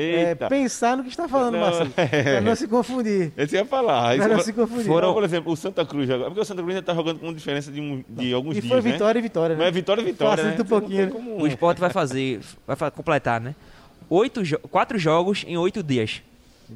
[0.00, 1.92] é, pensar no que está falando, não, Marcelo.
[1.96, 2.22] É.
[2.22, 3.32] Para não se confundir.
[3.36, 4.16] Esse ia falar.
[4.16, 4.86] Para não se confundir.
[4.86, 6.30] Foram, por exemplo, o Santa Cruz agora.
[6.30, 8.64] Porque o Santa Cruz já está jogando com diferença de, um, de alguns e dias.
[8.64, 8.92] E foi né?
[8.92, 9.58] vitória e vitória, né?
[9.58, 10.44] Mas é vitória e vitória.
[10.44, 10.56] Né?
[10.60, 11.10] Um pouquinho.
[11.10, 11.42] Como...
[11.42, 13.56] O esporte vai fazer, vai completar, né?
[14.08, 16.22] Oito, quatro jogos em oito dias.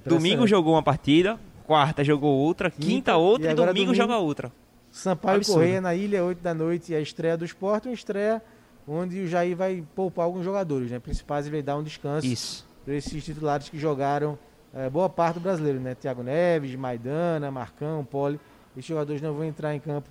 [0.05, 4.19] Domingo jogou uma partida, quarta jogou outra, quinta, quinta outra e, e domingo, domingo, joga
[4.19, 4.51] outra.
[4.91, 5.61] Sampaio Absurdo.
[5.61, 8.43] Correia na ilha, 8 da noite, a estreia do esporte, uma estreia
[8.87, 10.99] onde o Jair vai poupar alguns jogadores, né?
[10.99, 12.27] Principais ele vai dar um descanso.
[12.27, 14.39] Isso esses titulares que jogaram
[14.75, 15.95] é, boa parte do brasileiro, né?
[15.95, 18.41] Thiago Neves, Maidana, Marcão, Poli.
[18.77, 20.09] Esses jogadores não vão entrar em campo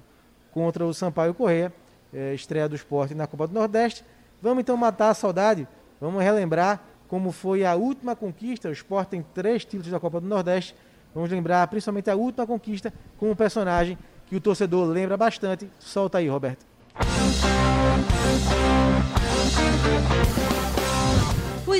[0.52, 1.74] contra o Sampaio Correia,
[2.14, 4.04] é, estreia do esporte na Copa do Nordeste.
[4.42, 5.68] Vamos então matar a saudade,
[6.00, 8.70] vamos relembrar como foi a última conquista.
[8.70, 10.76] O esporte tem três títulos da Copa do Nordeste.
[11.14, 15.70] Vamos lembrar principalmente a última conquista com um personagem que o torcedor lembra bastante.
[15.78, 16.66] Solta aí, Roberto.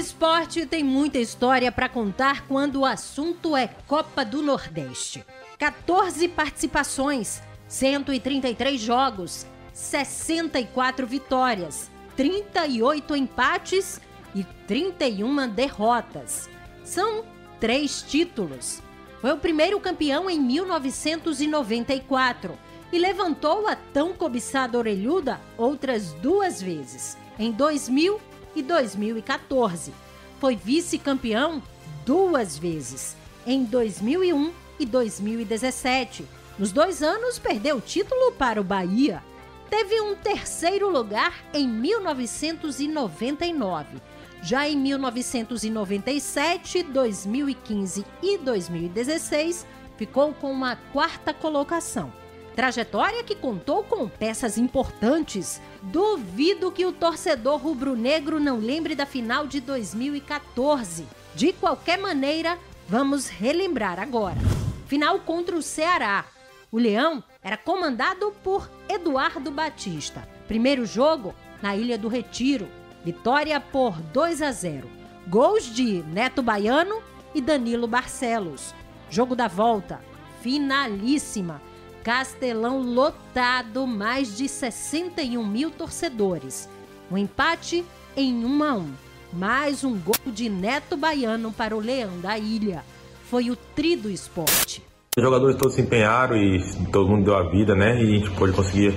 [0.02, 5.24] Esporte tem muita história para contar quando o assunto é Copa do Nordeste.
[5.60, 14.02] 14 participações, 133 jogos, 64 vitórias, 38 empates
[14.34, 16.50] e 31 derrotas.
[16.84, 17.24] São
[17.60, 18.82] três títulos.
[19.22, 22.58] Foi o primeiro campeão em 1994
[22.92, 29.92] e levantou a tão cobiçada orelhuda outras duas vezes, em 2000 e 2014.
[30.40, 31.62] Foi vice-campeão
[32.06, 36.26] duas vezes, em 2001 e 2017.
[36.58, 39.24] Nos dois anos, perdeu o título para o Bahia.
[39.70, 44.02] Teve um terceiro lugar em 1999.
[44.42, 49.66] Já em 1997, 2015 e 2016,
[49.98, 52.12] ficou com uma quarta colocação.
[52.56, 55.62] Trajetória que contou com peças importantes.
[55.82, 61.08] Duvido que o torcedor rubro-negro não lembre da final de 2014.
[61.34, 64.38] De qualquer maneira, vamos relembrar agora.
[64.86, 66.26] final contra o Ceará.
[66.70, 70.28] O Leão era comandado por Eduardo Batista.
[70.48, 72.68] Primeiro jogo na Ilha do Retiro.
[73.04, 74.90] Vitória por 2 a 0.
[75.28, 77.02] Gols de Neto Baiano
[77.34, 78.76] e Danilo Barcelos.
[79.10, 80.02] Jogo da volta,
[80.42, 81.62] finalíssima.
[82.04, 86.68] Castelão lotado, mais de 61 mil torcedores.
[87.12, 87.86] Um empate
[88.18, 88.92] em 1 a 1.
[89.34, 92.84] Mais um gol de Neto Baiano para o Leão da Ilha.
[93.30, 94.84] Foi o tri do esporte.
[95.16, 96.60] Os jogadores todos se empenharam e
[96.92, 98.02] todo mundo deu a vida, né?
[98.02, 98.96] E a gente pôde conseguir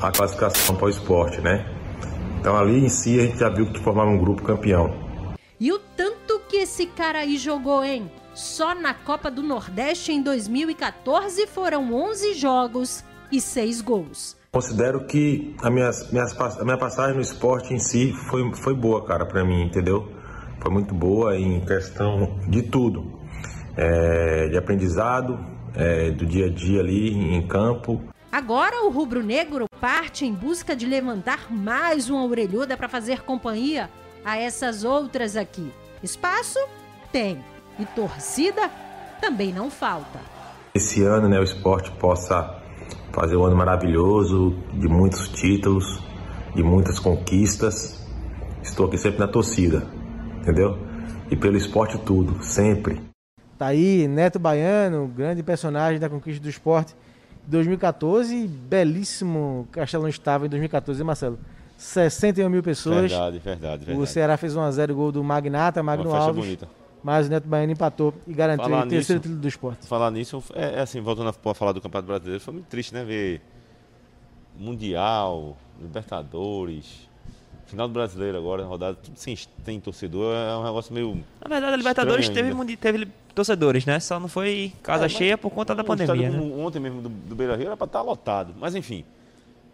[0.00, 1.66] a classificação para o esporte, né?
[2.40, 4.94] Então ali em si a gente já viu que formava um grupo campeão.
[5.60, 8.10] E o tanto que esse cara aí jogou, hein?
[8.36, 14.36] Só na Copa do Nordeste em 2014 foram 11 jogos e 6 gols.
[14.52, 19.24] Considero que a minha, a minha passagem no esporte em si foi, foi boa, cara,
[19.24, 20.12] para mim, entendeu?
[20.60, 23.18] Foi muito boa em questão de tudo.
[23.74, 25.42] É, de aprendizado,
[25.74, 28.04] é, do dia a dia ali em campo.
[28.30, 33.88] Agora o rubro-negro parte em busca de levantar mais uma orelhuda para fazer companhia
[34.22, 35.72] a essas outras aqui.
[36.02, 36.58] Espaço?
[37.10, 37.55] Tem.
[37.78, 38.70] E torcida?
[39.20, 40.18] Também não falta.
[40.74, 42.62] Esse ano, né, o esporte possa
[43.12, 46.02] fazer um ano maravilhoso, de muitos títulos,
[46.54, 48.06] de muitas conquistas.
[48.62, 49.86] Estou aqui sempre na torcida,
[50.40, 50.78] entendeu?
[51.30, 53.00] E pelo esporte tudo, sempre.
[53.58, 56.94] Tá aí Neto Baiano, grande personagem da conquista do esporte.
[57.46, 61.38] 2014, belíssimo Castelão estava em 2014, Marcelo?
[61.78, 63.10] 61 mil pessoas.
[63.12, 64.00] Verdade, verdade, verdade.
[64.00, 66.44] O Ceará fez 1x0 gol do Magnata, Magno Uma festa Alves.
[66.44, 66.68] bonita.
[67.06, 69.86] Mas o Neto Baiano empatou e garantiu Falar o terceiro nisso- título do esporte.
[69.86, 73.04] Falar nisso, é, é assim, voltando a falar do Campeonato Brasileiro, foi muito triste, né?
[73.04, 73.40] Ver
[74.58, 77.08] Mundial, Libertadores,
[77.66, 81.22] final do Brasileiro agora, rodada, tudo sem tem torcedor, é um negócio meio.
[81.40, 82.76] Na verdade, a Libertadores teve, ainda.
[82.76, 84.00] teve torcedores, né?
[84.00, 86.40] Só não foi casa É, cheia por conta da o pandemia, né?
[86.58, 89.04] Ontem mesmo do, do Beira Rio era para estar lotado, mas enfim.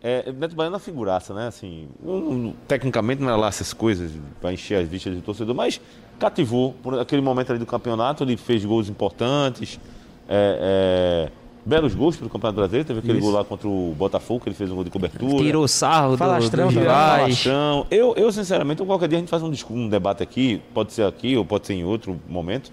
[0.05, 1.47] É, Neto Baiano é uma figuraça, né?
[1.47, 5.55] Assim, não- não- tecnicamente não era lá essas coisas para encher as vistas do torcedor,
[5.55, 5.81] mas
[6.23, 9.81] cativou por aquele momento ali do campeonato, ele fez gols importantes,
[10.29, 11.33] é, é,
[11.67, 13.27] belos gols pelo Campeonato Brasileiro, teve aquele Isso.
[13.27, 15.37] gol lá contra o Botafogo, que ele fez um gol de cobertura.
[15.43, 17.21] Tirou sarro do, Falastrão rivais.
[17.45, 17.87] Falastrão.
[17.91, 21.37] Eu, eu, sinceramente, qualquer dia a gente faz um, um debate aqui, pode ser aqui
[21.37, 22.71] ou pode ser em outro momento.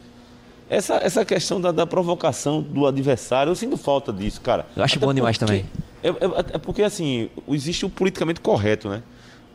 [0.69, 4.67] Essa, essa questão da, da provocação do adversário, eu sinto falta disso, cara.
[4.75, 5.65] Eu acho Até bom demais porque- também.
[6.03, 9.01] É, é- é porque, assim, existe o politicamente correto, né?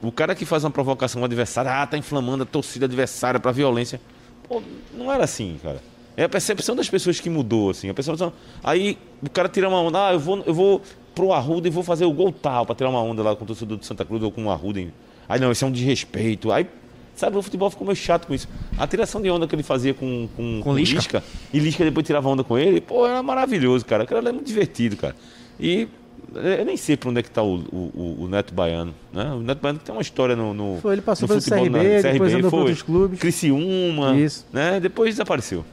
[0.07, 3.53] O cara que faz uma provocação ao adversário, ah, tá inflamando a torcida adversária pra
[3.53, 4.01] violência.
[4.49, 4.63] Pô,
[4.97, 5.83] não era assim, cara.
[6.17, 7.89] É a percepção das pessoas que mudou, assim.
[7.89, 8.33] A percepção...
[8.63, 10.83] Aí o cara tira uma onda, ah, eu vou, eu vou
[11.15, 13.47] pro Arruda e vou fazer o gol tal, pra tirar uma onda lá com o
[13.47, 14.85] torcedor de Santa Cruz ou com o Arruda.
[15.29, 16.53] Aí não, isso é um desrespeito.
[16.53, 16.67] Aí,
[17.15, 18.49] sabe, o futebol ficou meio chato com isso.
[18.77, 21.23] A tiração de onda que ele fazia com, com, Com Lisca.
[21.53, 24.05] e Lisca depois tirava onda com ele, pô, era maravilhoso, cara.
[24.05, 25.17] Aquilo ali é muito divertido, cara.
[25.59, 25.89] E
[26.35, 29.33] eu nem sei pra onde é que tá o, o, o Neto Baiano, né?
[29.33, 32.03] O Neto Baiano tem uma história no, no Foi, ele passou no pelo futebol CRB,
[32.03, 32.59] na- depois andou foi.
[32.61, 33.19] outros clubes.
[33.21, 34.47] Criciúma, Isso.
[34.53, 34.81] né?
[34.81, 35.65] Depois desapareceu.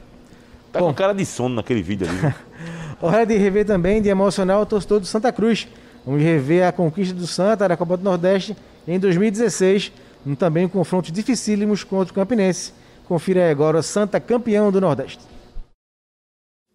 [0.72, 0.86] Tá Bom.
[0.88, 2.16] com cara de sono naquele vídeo ali.
[2.20, 2.34] né?
[3.02, 5.66] Hora de rever também, de emocionar o torcedor do Santa Cruz.
[6.06, 8.56] Vamos rever a conquista do Santa da Copa do Nordeste
[8.88, 9.92] em 2016,
[10.26, 12.72] um também confrontos dificílimos contra o Campinense.
[13.06, 15.18] Confira aí agora o Santa campeão do Nordeste.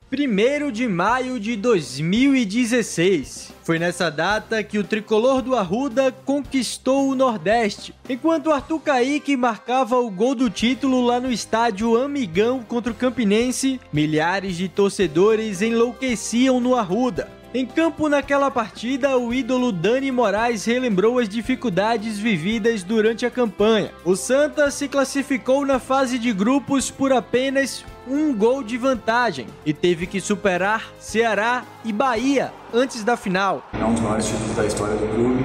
[0.09, 3.51] 1 de maio de 2016.
[3.61, 9.97] Foi nessa data que o tricolor do Arruda conquistou o Nordeste, enquanto Arthur Caíque marcava
[9.97, 16.61] o gol do título lá no estádio Amigão contra o Campinense, milhares de torcedores enlouqueciam
[16.61, 17.29] no Arruda.
[17.53, 23.91] Em campo naquela partida, o ídolo Dani Moraes relembrou as dificuldades vividas durante a campanha.
[24.05, 29.73] O Santa se classificou na fase de grupos por apenas um gol de vantagem e
[29.73, 33.63] teve que superar Ceará e Bahia antes da final.
[33.73, 35.43] É um dos maiores títulos da história do clube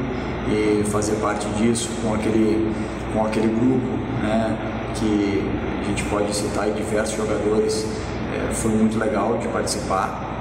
[0.49, 2.73] e fazer parte disso com aquele,
[3.13, 3.87] com aquele grupo
[4.23, 4.57] né,
[4.95, 5.43] que
[5.81, 7.87] a gente pode citar diversos jogadores
[8.33, 10.32] é, foi muito legal de participar.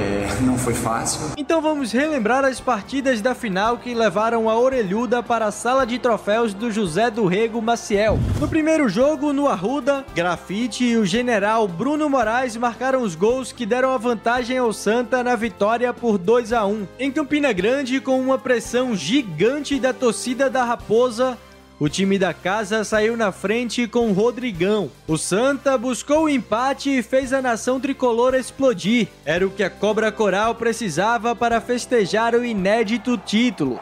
[0.00, 5.22] É, não foi fácil, Então vamos relembrar as partidas da final que levaram a Orelhuda
[5.22, 8.18] para a sala de troféus do José do Rego Maciel.
[8.40, 13.66] No primeiro jogo, no Arruda, Grafite e o general Bruno Moraes marcaram os gols que
[13.66, 16.86] deram a vantagem ao Santa na vitória por 2 a 1.
[16.98, 21.36] Em Campina Grande, com uma pressão gigante da torcida da Raposa,
[21.80, 24.90] o time da casa saiu na frente com o Rodrigão.
[25.08, 29.08] O Santa buscou o empate e fez a nação tricolor explodir.
[29.24, 33.80] Era o que a Cobra Coral precisava para festejar o inédito título.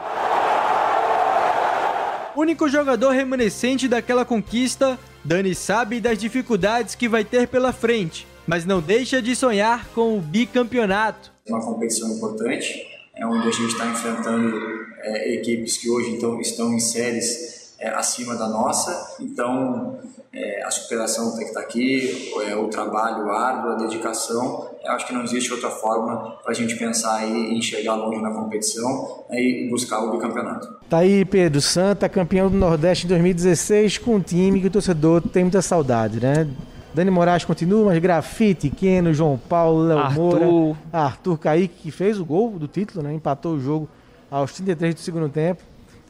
[2.37, 8.25] Único jogador remanescente daquela conquista, Dani sabe das dificuldades que vai ter pela frente.
[8.47, 11.31] mas não deixa de sonhar com o bicampeonato.
[11.45, 12.83] É uma competição importante,
[13.15, 14.57] é onde a gente está enfrentando
[15.01, 19.97] é, equipes que hoje então, estão em séries é, acima da nossa, então
[20.33, 24.69] é, a superação tem que estar aqui, é, o trabalho árduo, a dedicação.
[24.83, 28.31] Eu acho que não existe outra forma para a gente pensar em chegar longe na
[28.31, 30.67] competição né, e buscar o bicampeonato.
[30.89, 35.21] Tá aí Pedro Santa, campeão do Nordeste em 2016, com um time que o torcedor
[35.21, 36.47] tem muita saudade, né?
[36.93, 40.39] Dani Moraes continua, mas Grafite, Keno, João Paulo, Léo Arthur.
[40.39, 43.13] Moura, Arthur Kaique, que fez o gol do título, né?
[43.13, 43.87] Empatou o jogo
[44.29, 45.63] aos 33 do segundo tempo.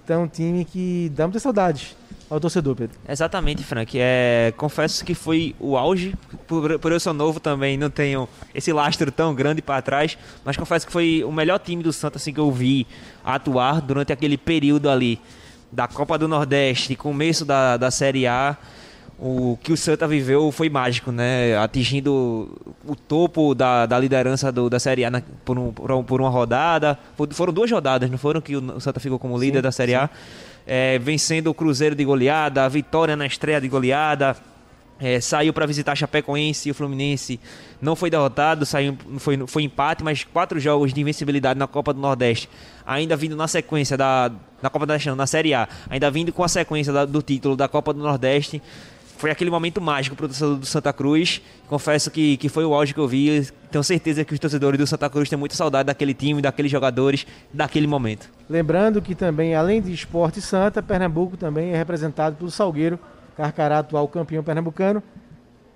[0.10, 1.96] Então, um time que dá muita saudade
[2.28, 2.98] ao torcedor, Pedro.
[3.08, 3.96] Exatamente, Frank.
[3.96, 6.16] É, confesso que foi o auge.
[6.48, 10.18] Por, por eu ser novo também, não tenho esse lastro tão grande para trás.
[10.44, 12.88] Mas confesso que foi o melhor time do Santos assim, que eu vi
[13.24, 15.22] atuar durante aquele período ali
[15.72, 18.58] da Copa do Nordeste, começo da, da Série A.
[19.22, 21.58] O que o Santa viveu foi mágico, né?
[21.58, 26.04] Atingindo o topo da, da liderança do, da Série A na- por, um- por um-
[26.04, 26.98] por uma rodada.
[27.32, 28.40] Foram duas rodadas, não foram?
[28.40, 30.10] Que o Santa ficou como líder da Série A.
[30.66, 34.38] É, vencendo o Cruzeiro de goleada, a vitória na estreia de goleada.
[35.02, 37.40] É, saiu para visitar Chapecoense e o Fluminense
[37.82, 42.02] não foi derrotado, saiu, foi, foi empate, mas quatro jogos de invencibilidade na Copa do
[42.02, 42.50] Nordeste,
[42.86, 44.30] ainda vindo na sequência da
[44.62, 47.22] na Copa do Nordeste, não, na Série A, ainda vindo com a sequência da- do
[47.22, 48.62] título da Copa do Nordeste.
[49.20, 51.42] Foi aquele momento mágico para o torcedor do Santa Cruz.
[51.68, 53.46] Confesso que, que foi o auge que eu vi.
[53.70, 57.28] Tenho certeza que os torcedores do Santa Cruz têm muita saudade daquele time, daqueles jogadores,
[57.54, 58.30] daquele momento.
[58.50, 62.98] Lembrando que também, além de Esporte Santa, Pernambuco também é representado pelo Salgueiro,
[63.36, 65.04] Carcará, atual campeão pernambucano.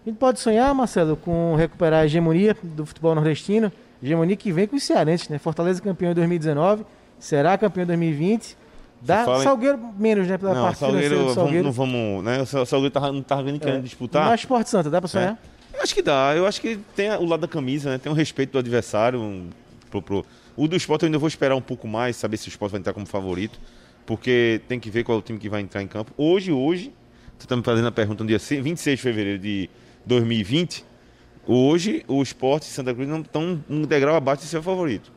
[0.06, 3.70] A gente pode sonhar, Marcelo, com recuperar a hegemonia do futebol nordestino,
[4.02, 5.38] hegemonia que vem com os cearenses, né?
[5.38, 6.86] Fortaleza campeão em 2019,
[7.20, 8.63] será campeão em 2020.
[9.06, 10.38] Dá fala Salgueiro menos, né?
[10.38, 11.64] Pela Não, parte Salgueiro, do vamos, Salgueiro.
[11.66, 12.42] não vamos, né?
[12.42, 14.28] O Sal- Salgueiro tava, não tava nem querendo disputar.
[14.30, 15.38] Mas Esporte Santa, dá pra sonhar?
[15.74, 16.34] Eu acho que dá.
[16.36, 17.98] Eu acho que tem o lado da camisa, né?
[17.98, 19.20] Tem o respeito do adversário.
[19.20, 19.50] um,
[19.90, 22.50] pro, pro- O do esporte eu ainda vou esperar um pouco mais, saber se o
[22.50, 23.60] esporte vai entrar como favorito.
[24.06, 26.12] Porque tem que ver qual é o time que vai entrar em campo.
[26.18, 26.94] Hoje, hoje,
[27.38, 29.70] você está me fazendo a pergunta no dia 6 26 de fevereiro de
[30.06, 30.86] 2020.
[31.48, 35.12] Hoje, o esporte e Santa Cruz não estão um degrau abaixo de ser favorito.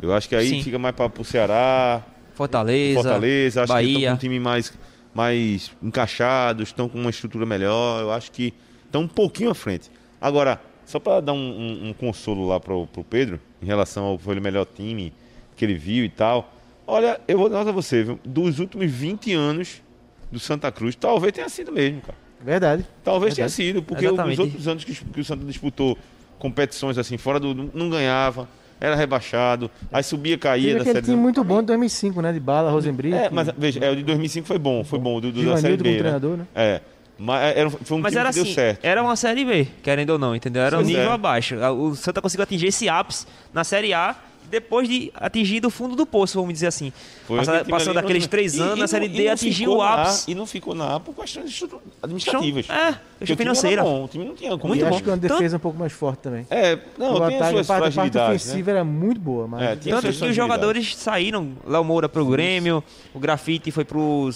[0.00, 0.62] Eu acho que aí Sim.
[0.62, 2.02] fica mais para o Ceará,
[2.44, 4.14] Fortaleza, Fortaleza, acho que estão com Bahia.
[4.14, 4.72] um time mais,
[5.14, 8.00] mais encaixado, estão com uma estrutura melhor.
[8.00, 8.54] Eu acho que
[8.86, 9.90] estão um pouquinho à frente.
[10.18, 14.18] Agora, só para dar um, um- um consolo lá pro, pro Pedro, em relação ao
[14.18, 15.12] foi o melhor time
[15.54, 16.50] que ele viu e tal.
[16.86, 18.18] Olha, eu vou dar nota a você, viu?
[18.24, 19.82] Dos últimos 20 anos
[20.32, 22.16] do Santa Cruz, talvez tenha sido mesmo, cara.
[22.42, 22.86] Verdade.
[23.04, 23.68] Talvez tenha Verdade.
[23.68, 24.32] sido, porque Exatamente.
[24.32, 25.96] os outros anos que, que o Santa disputou
[26.38, 27.54] competições assim, fora do.
[27.74, 28.48] não ganhava,
[28.80, 32.32] era rebaixado, aí subia, caía Teve da aquele time muito bom de 2005, né?
[32.32, 33.14] De Bala, Rosenbrick.
[33.14, 35.76] É, mas veja, é, o de 2005 foi bom, foi bom, do, do da Série
[35.76, 35.98] B, né?
[35.98, 36.46] treinador, né?
[36.54, 36.80] É,
[37.18, 38.82] mas era, foi um Mas time era que deu assim, certo.
[38.82, 40.62] era uma série B, querendo ou não, entendeu?
[40.62, 41.12] Era um nível é.
[41.12, 41.54] abaixo.
[41.56, 44.16] O Santa conseguiu atingir esse ápice na série A
[44.50, 46.92] depois de atingir do fundo do poço, vamos dizer assim.
[47.26, 49.72] Foi Passa- passou daqueles não- três e- anos, e na série não- e D atingiu
[49.72, 50.30] o na A, ápice.
[50.30, 51.62] E não ficou na A por questões
[52.02, 52.66] administrativas.
[52.68, 53.82] É, questão o financeira.
[53.82, 55.00] bom, o time não tinha como E acho bom.
[55.00, 56.46] que uma Tanto- defesa um pouco mais forte também.
[56.50, 58.50] É, não, o tem as ataque, suas a parte, a parte fragilidades, né?
[58.52, 61.52] ofensiva era muito boa, mas É, tinha Tanto que os jogadores saíram.
[61.66, 62.82] Léo Moura pro Grêmio,
[63.14, 64.28] o Grafite foi pro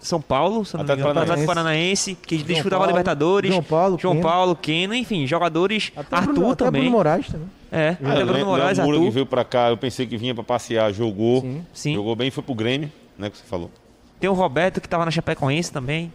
[0.00, 3.50] São Paulo, me Atlético Paranaense, que disputava a Libertadores.
[3.50, 4.26] João Paulo, João Keno.
[4.28, 5.92] Paulo, Keno, enfim, jogadores.
[5.96, 6.82] até Arthur também.
[6.82, 7.46] Bruno Moraes também.
[7.72, 9.10] É, Ah, até Bruno Moraes, Moura que Arthur.
[9.12, 11.40] veio pra cá, eu pensei que vinha pra passear, jogou.
[11.42, 11.64] Sim.
[11.72, 11.94] Sim.
[11.94, 13.70] Jogou bem e foi pro Grêmio, né, que você falou.
[14.18, 16.12] Tem o Roberto que tava na Chapecoense também.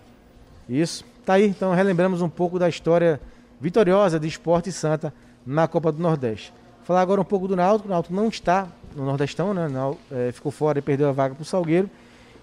[0.70, 1.06] Isso.
[1.26, 3.20] Tá aí, então relembramos um pouco da história
[3.60, 5.14] vitoriosa de Esporte Santa
[5.46, 6.54] na Copa do Nordeste.
[6.84, 7.88] Falar agora um pouco do Náutico.
[7.88, 9.68] O Náutico não está no Nordestão, né?
[10.12, 11.90] É, ficou fora e perdeu a vaga para o Salgueiro.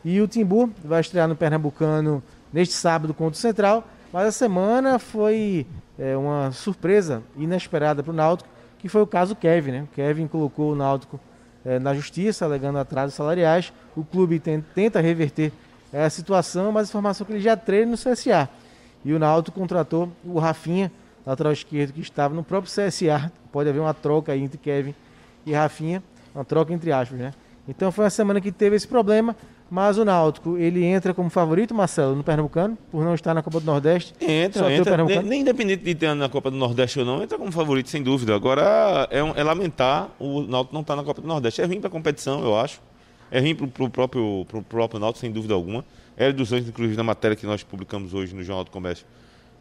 [0.05, 2.21] E o Timbu vai estrear no Pernambucano
[2.53, 3.87] neste sábado contra o Central.
[4.13, 5.65] Mas a semana foi
[5.97, 8.49] é, uma surpresa inesperada para o Náutico,
[8.83, 9.83] que foi o caso Kevin, né?
[9.85, 11.19] O Kevin colocou o Náutico
[11.65, 13.73] é, na justiça, alegando atrasos salariais.
[13.97, 15.53] O clube ten- tenta reverter
[15.93, 18.49] a situação, mas a informação é que ele já treina no CSA.
[19.05, 20.91] E o Náutico contratou o Rafinha,
[21.25, 23.31] lateral esquerdo, que estava no próprio CSA.
[23.53, 24.95] Pode haver uma troca aí entre Kevin
[25.47, 26.03] e Rafinha,
[26.35, 27.33] uma troca entre aspas, né?
[27.69, 29.37] Então foi uma semana que teve esse problema,
[29.75, 33.59] mas o Náutico, ele entra como favorito, Marcelo, no Pernambucano, por não estar na Copa
[33.59, 34.13] do Nordeste.
[34.21, 35.03] Entra, o entra.
[35.03, 38.03] Nem, nem independente de ter na Copa do Nordeste ou não, entra como favorito, sem
[38.03, 38.35] dúvida.
[38.35, 41.63] Agora é, um- é lamentar o Náutico não estar na Copa do Nordeste.
[41.63, 42.83] É ruim pra competição, eu acho.
[43.31, 45.83] É ruim pro, pro próprio, pro próprio Náutico, sem dúvida alguma.
[46.19, 49.07] Hélio dos Anjos, inclusive, na matéria que nós publicamos hoje no Jornal do Comércio.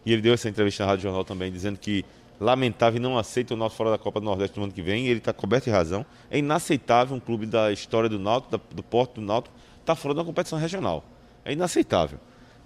[0.06, 2.04] E ele deu essa entrevista na Rádio Jornal também, dizendo que
[2.38, 5.06] lamentável e não aceita o Náutico fora da Copa do Nordeste no ano que vem.
[5.06, 6.06] E ele está coberto de razão.
[6.30, 10.14] É inaceitável um clube da história do Náutico, da- do porto do Náutico, estar fora
[10.14, 11.04] da competição regional.
[11.44, 12.20] É inaceitável.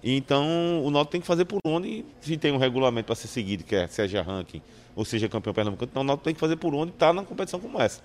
[0.03, 3.63] Então o Náutico tem que fazer por onde, se tem um regulamento para ser seguido,
[3.63, 4.61] que é seja ranking
[4.95, 7.59] ou seja campeão pernambucano, então o Náutico tem que fazer por onde está na competição
[7.59, 8.01] como essa.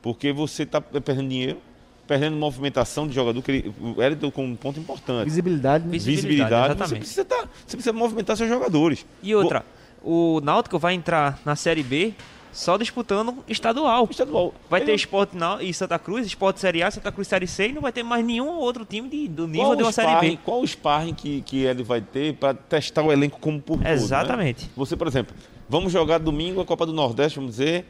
[0.00, 1.58] Porque você está perdendo dinheiro,
[2.06, 5.26] perdendo movimentação de jogador, que ele, o Hélio com um ponto importante.
[5.26, 5.92] Visibilidade, né?
[5.92, 6.98] Visibilidade, você exatamente.
[6.98, 9.04] precisa, tá, você precisa movimentar seus jogadores.
[9.22, 9.64] E outra,
[10.02, 12.14] o Náutico vai entrar na Série B
[12.56, 14.08] só disputando estadual.
[14.10, 14.54] Estadual.
[14.70, 17.68] Vai Ele ter Esporte na- e Santa Cruz, Esporte Série A, Santa Cruz Série C
[17.68, 20.08] e não vai ter mais nenhum outro time de- do nível Qual de uma Série
[20.08, 20.38] sparring, B.
[20.44, 23.84] qual o sparring que, que ele vai ter para testar o elenco como por todo,
[23.84, 23.92] né?
[23.92, 24.70] Exatamente.
[24.76, 25.34] Você, por exemplo,
[25.68, 27.84] vamos jogar domingo a Copa do Nordeste, vamos dizer,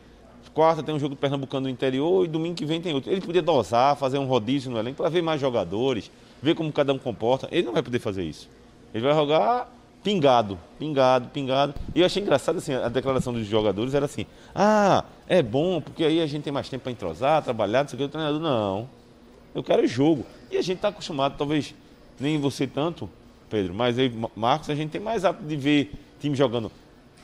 [0.53, 3.12] quarta tem um jogo do Pernambucano no interior e domingo que vem tem outro.
[3.12, 6.11] Ele podia dosar, fazer um rodízio no elenco para ver mais jogadores,
[6.43, 7.47] ver como cada um comporta.
[7.53, 8.49] Ele não vai poder fazer isso.
[8.95, 9.71] Ele vai jogar
[10.07, 11.74] pingado, pingado, pingado.
[11.92, 16.04] E eu achei engraçado assim, a declaração dos jogadores era assim: "Ah, é bom, porque
[16.04, 18.40] aí a gente tem mais tempo para entrosar, trabalhar, não sei o que, o treinador
[18.40, 18.88] não.
[19.52, 20.24] Eu quero jogo.
[20.48, 21.74] E a gente está acostumado, talvez
[22.20, 23.11] nem você tanto,
[23.50, 26.70] Pedro, mas aí, Ma- Marcos, a gente tem mais hábito de ver time jogando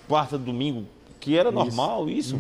[0.09, 0.85] quarta, domingo,
[1.21, 2.37] que era normal isso.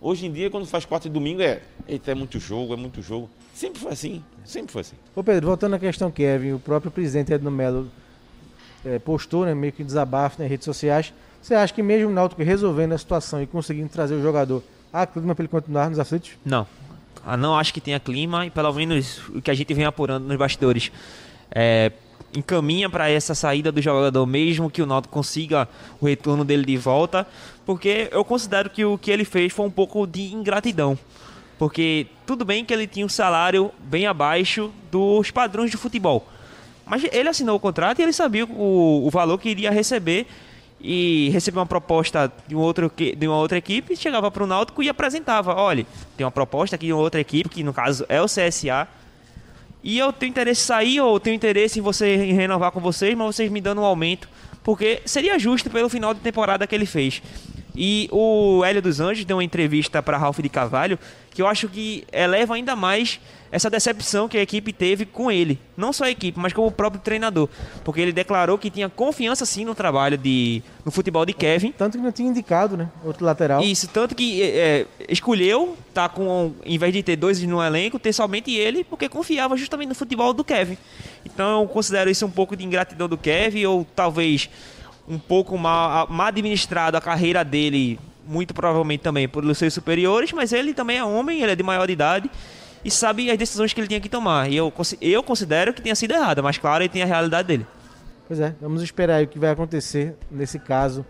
[0.00, 1.62] Hoje em dia, quando faz quarta e domingo, é.
[1.86, 3.30] Eita, é muito jogo, é muito jogo.
[3.54, 4.96] Sempre foi assim, sempre foi assim.
[5.14, 7.88] Ô Pedro, voltando à questão Kevin, o próprio presidente Edno Melo
[8.86, 11.12] eh, postou, né, meio que desabafo nas redes sociais.
[11.42, 14.62] Você acha que mesmo o Náutico resolvendo a situação e conseguindo trazer o jogador,
[14.92, 16.32] há clima para ele continuar nos aflitos?
[16.44, 16.66] Não.
[17.24, 20.26] Ah, não acho que tenha clima e pelo menos o que a gente vem apurando
[20.26, 20.92] nos bastidores
[21.50, 21.90] é,
[22.34, 25.68] encaminha para essa saída do jogador mesmo que o Náutico consiga
[26.00, 27.26] o retorno dele de volta,
[27.64, 30.96] porque eu considero que o que ele fez foi um pouco de ingratidão.
[31.58, 36.26] Porque tudo bem que ele tinha um salário bem abaixo dos padrões de futebol.
[36.86, 40.26] Mas ele assinou o contrato e ele sabia o, o valor que iria receber
[40.80, 44.82] e recebeu uma proposta de, um outro, de uma outra equipe, chegava para o Náutico
[44.82, 45.84] e apresentava, olha,
[46.16, 48.86] tem uma proposta aqui de uma outra equipe, que no caso é o CSA,
[49.82, 53.16] e eu tenho interesse em sair ou tenho interesse em você em renovar com vocês,
[53.16, 54.28] mas vocês me dando um aumento,
[54.62, 57.22] porque seria justo pelo final de temporada que ele fez.
[57.76, 60.98] E o Hélio dos Anjos deu uma entrevista para Ralf de Carvalho
[61.36, 63.20] que eu acho que eleva ainda mais
[63.52, 65.58] essa decepção que a equipe teve com ele.
[65.76, 67.46] Não só a equipe, mas como o próprio treinador.
[67.84, 70.62] Porque ele declarou que tinha confiança sim no trabalho de.
[70.82, 71.72] no futebol de Kevin.
[71.72, 72.88] Tanto que não tinha indicado, né?
[73.04, 73.62] Outro lateral.
[73.62, 77.98] Isso, tanto que é, é, escolheu, tá com, em vez de ter dois no elenco,
[77.98, 80.78] ter somente ele, porque confiava justamente no futebol do Kevin.
[81.22, 84.48] Então eu considero isso um pouco de ingratidão do Kevin, ou talvez
[85.08, 90.52] um pouco mal, mal administrado a carreira dele, muito provavelmente também por seus superiores, mas
[90.52, 92.30] ele também é homem, ele é de maior idade
[92.84, 94.50] e sabe as decisões que ele tinha que tomar.
[94.50, 97.66] E eu, eu considero que tenha sido errada, mas claro, ele tem a realidade dele.
[98.26, 101.04] Pois é, vamos esperar o que vai acontecer nesse caso.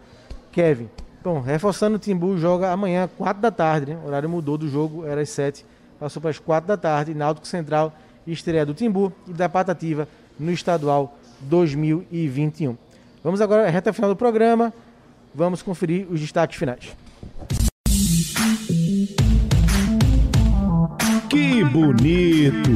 [0.53, 0.89] Kevin.
[1.23, 4.01] Bom, reforçando o Timbu joga amanhã, 4 da tarde, né?
[4.03, 5.67] O horário mudou do jogo, era às 7,
[5.99, 7.93] passou para as 4 da tarde, Náutico Central,
[8.27, 10.07] estreia do Timbu e da Patativa
[10.39, 12.77] no estadual 2021.
[13.27, 14.73] Vamos agora à reta final do programa.
[15.35, 16.97] Vamos conferir os destaques finais.
[21.29, 22.71] Que bonito!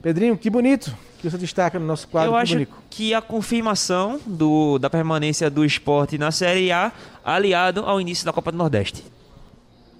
[0.00, 2.74] Pedrinho, que bonito que você destaca no nosso quadro Eu Que acho Bonito.
[2.88, 6.92] que a confirmação do, da permanência do esporte na Série A,
[7.24, 9.04] aliado ao início da Copa do Nordeste.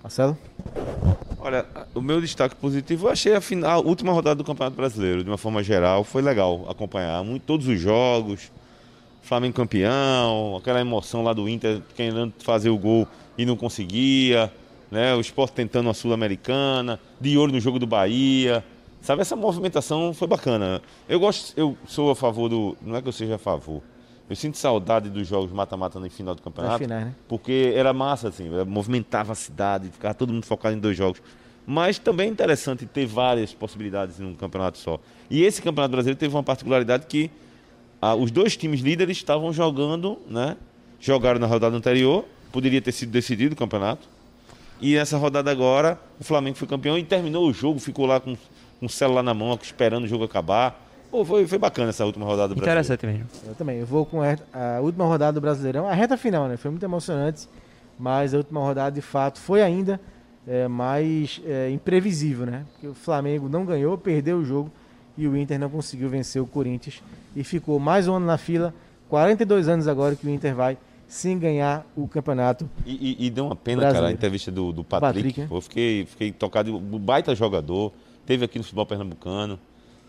[0.01, 0.39] Marcelo?
[1.41, 5.25] Olha, o meu destaque positivo, eu achei a, final, a última rodada do Campeonato Brasileiro,
[5.25, 8.53] de uma forma geral, foi legal acompanhar muito, todos os jogos,
[9.25, 13.09] Flamengo campeão, aquela emoção lá do Inter querendo fazer o gol
[13.39, 14.53] e não conseguia,
[14.91, 15.15] né?
[15.15, 18.63] O Sport tentando a Sul-Americana, de olho no jogo do Bahia.
[19.01, 20.83] Sabe, essa movimentação foi bacana.
[21.09, 22.77] Eu gosto, eu sou a favor do.
[22.83, 23.83] Não é que eu seja a favor.
[24.29, 26.79] Eu sinto saudade dos jogos mata-mata no final do campeonato.
[26.79, 27.15] finais, né?
[27.27, 31.23] Porque era massa, assim, movimentava a cidade, ficava todo mundo focado em dois jogos.
[31.67, 35.01] Mas também é interessante ter várias possibilidades num campeonato só.
[35.31, 37.31] E esse campeonato brasileiro teve uma particularidade que
[38.05, 40.59] ah, os dois times líderes estavam jogando, né?
[41.01, 44.07] Jogaram na rodada anterior, poderia ter sido decidido o campeonato.
[44.79, 48.37] E nessa rodada agora, o Flamengo foi campeão e terminou o jogo, ficou lá com,
[48.79, 50.79] com o celular na mão, esperando o jogo acabar.
[51.11, 52.73] Pô, foi, foi bacana essa última rodada do Brasil.
[52.73, 53.27] Interessante mesmo.
[53.47, 53.79] Eu também.
[53.79, 55.89] Eu vou com a, a última rodada do Brasileirão.
[55.89, 56.59] A reta final, né?
[56.59, 57.49] Foi muito emocionante.
[57.99, 59.99] Mas a última rodada, de fato, foi ainda
[60.47, 62.67] é, mais é, imprevisível, né?
[62.73, 64.71] Porque o Flamengo não ganhou, perdeu o jogo.
[65.17, 67.03] E o Inter não conseguiu vencer o Corinthians.
[67.37, 68.75] E ficou mais um ano na fila.
[69.09, 72.69] 42 anos agora que o Inter vai sem ganhar o campeonato.
[72.85, 72.93] E,
[73.23, 74.07] e- e deu uma pena, Brasileiro.
[74.07, 75.29] cara, a entrevista do, do Patrick.
[75.29, 75.49] Patrick?
[75.49, 76.75] Pô, eu fiquei, fiquei tocado.
[76.77, 77.93] Um baita jogador.
[78.27, 79.59] Teve aqui no futebol pernambucano.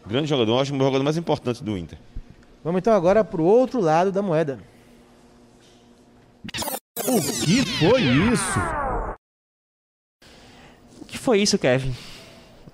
[0.08, 1.98] Grande jogador, acho que o jogador mais importante do Inter.
[2.64, 4.58] Vamos então agora para o outro lado da moeda.
[7.08, 8.60] O que foi isso?
[11.02, 11.94] O que foi isso, Kevin?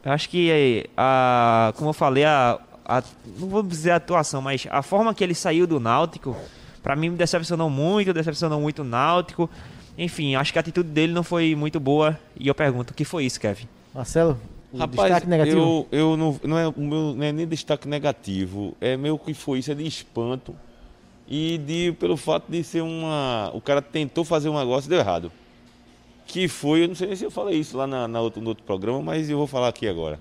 [0.03, 3.03] Eu acho que, a, como eu falei, a, a-
[3.39, 6.35] não vou dizer a atuação, mas a forma que ele saiu do Náutico,
[6.81, 9.49] pra mim me decepcionou muito, decepcionou muito o Náutico.
[9.97, 12.17] Enfim, acho que a atitude dele não foi muito boa.
[12.39, 13.67] E eu pergunto, o que foi isso, Kevin?
[13.93, 14.39] Marcelo,
[14.73, 15.87] o Rapaz, destaque negativo.
[15.91, 19.33] eu, eu não, não, é, o meu, não é nem destaque negativo, é meio que
[19.33, 20.55] foi isso, é de espanto
[21.27, 23.51] e de pelo fato de ser uma.
[23.53, 25.31] O cara tentou fazer um negócio e deu errado.
[26.25, 28.49] Que foi, eu não sei nem se eu falei isso lá na, na outro, no
[28.49, 30.19] outro programa, mas eu vou falar aqui agora.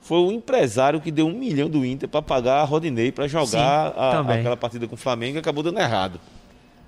[0.00, 3.46] Foi o empresário que deu um milhão do Inter para pagar a Rodinei para jogar
[3.92, 6.18] Sim, a- aquela partida com o Flamengo e acabou dando errado.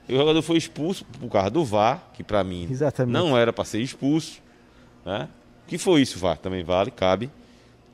[0.09, 3.12] E o jogador foi expulso por causa do VAR, que para mim Exatamente.
[3.14, 4.41] não era para ser expulso.
[5.05, 5.28] Né?
[5.66, 7.30] Que foi isso, VAR, também vale, cabe.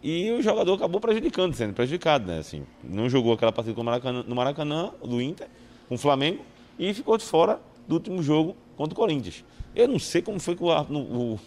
[0.02, 2.38] E o jogador acabou prejudicando, sendo prejudicado, né?
[2.38, 5.48] Assim, não jogou aquela partida com o Maracanã- no Maracanã, do Inter,
[5.88, 6.42] com o Flamengo,
[6.78, 9.44] e ficou de fora do último jogo contra o Corinthians.
[9.78, 11.38] Eu não sei como foi que o, o,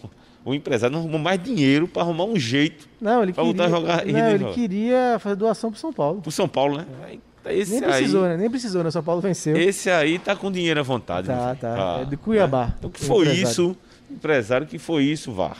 [0.44, 4.06] o empresário não arrumou mais dinheiro para arrumar um jeito Não, ele pra queria, jogar
[4.06, 6.20] não, ele queria fazer doação pro São Paulo.
[6.22, 6.86] pro São Paulo, né?
[7.04, 7.20] Aí,
[7.60, 8.36] Esse Nem precisou, aí, né?
[8.38, 8.90] Nem precisou, né?
[8.90, 9.56] São Paulo venceu.
[9.56, 11.26] Esse aí tá com dinheiro à vontade.
[11.28, 11.74] Tá, tá.
[11.98, 12.74] Ah, É de Cuiabá.
[12.82, 13.48] O que o foi empresário.
[13.50, 13.76] isso,
[14.10, 15.58] empresário, que foi isso, VAR?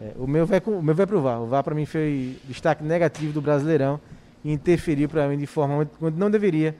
[0.00, 1.42] É, o, meu vai, o meu vai pro VAR.
[1.42, 3.98] O VAR pra mim foi destaque negativo do Brasileirão
[4.44, 6.76] e interferiu pra mim de forma quando não deveria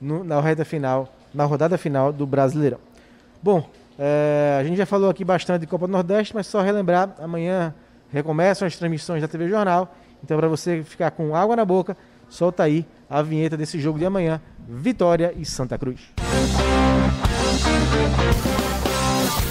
[0.00, 2.78] no- na reta final, na rodada final do Brasileirão.
[3.42, 3.68] Bom,
[3.98, 7.74] é, a gente já falou aqui bastante de Copa do Nordeste, mas só relembrar, amanhã
[8.10, 9.94] recomeçam as transmissões da TV Jornal.
[10.22, 11.96] Então, para você ficar com água na boca,
[12.28, 16.00] solta aí a vinheta desse jogo de amanhã, Vitória e Santa Cruz.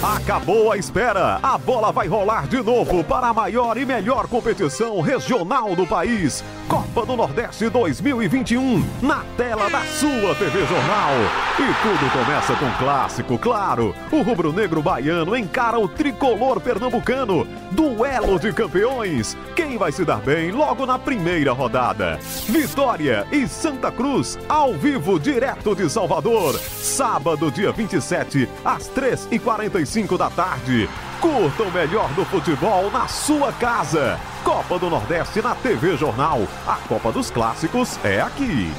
[0.02, 1.38] Acabou a espera.
[1.40, 6.42] A bola vai rolar de novo para a maior e melhor competição regional do país.
[6.66, 11.12] Copa do Nordeste 2021, na tela da sua TV Jornal.
[11.56, 13.94] E tudo começa com um clássico, claro.
[14.10, 17.46] O rubro-negro baiano encara o tricolor pernambucano.
[17.70, 19.36] Duelo de campeões.
[19.54, 22.18] Quem vai se dar bem logo na primeira rodada?
[22.48, 26.58] Vitória e Santa Cruz, ao vivo, direto de Salvador.
[26.58, 30.88] Sábado, dia 27, às 3h45 da tarde.
[31.20, 34.18] Curta o melhor do futebol na sua casa.
[34.42, 36.40] Copa do Nordeste na TV Jornal.
[36.66, 38.72] A Copa dos Clássicos é aqui.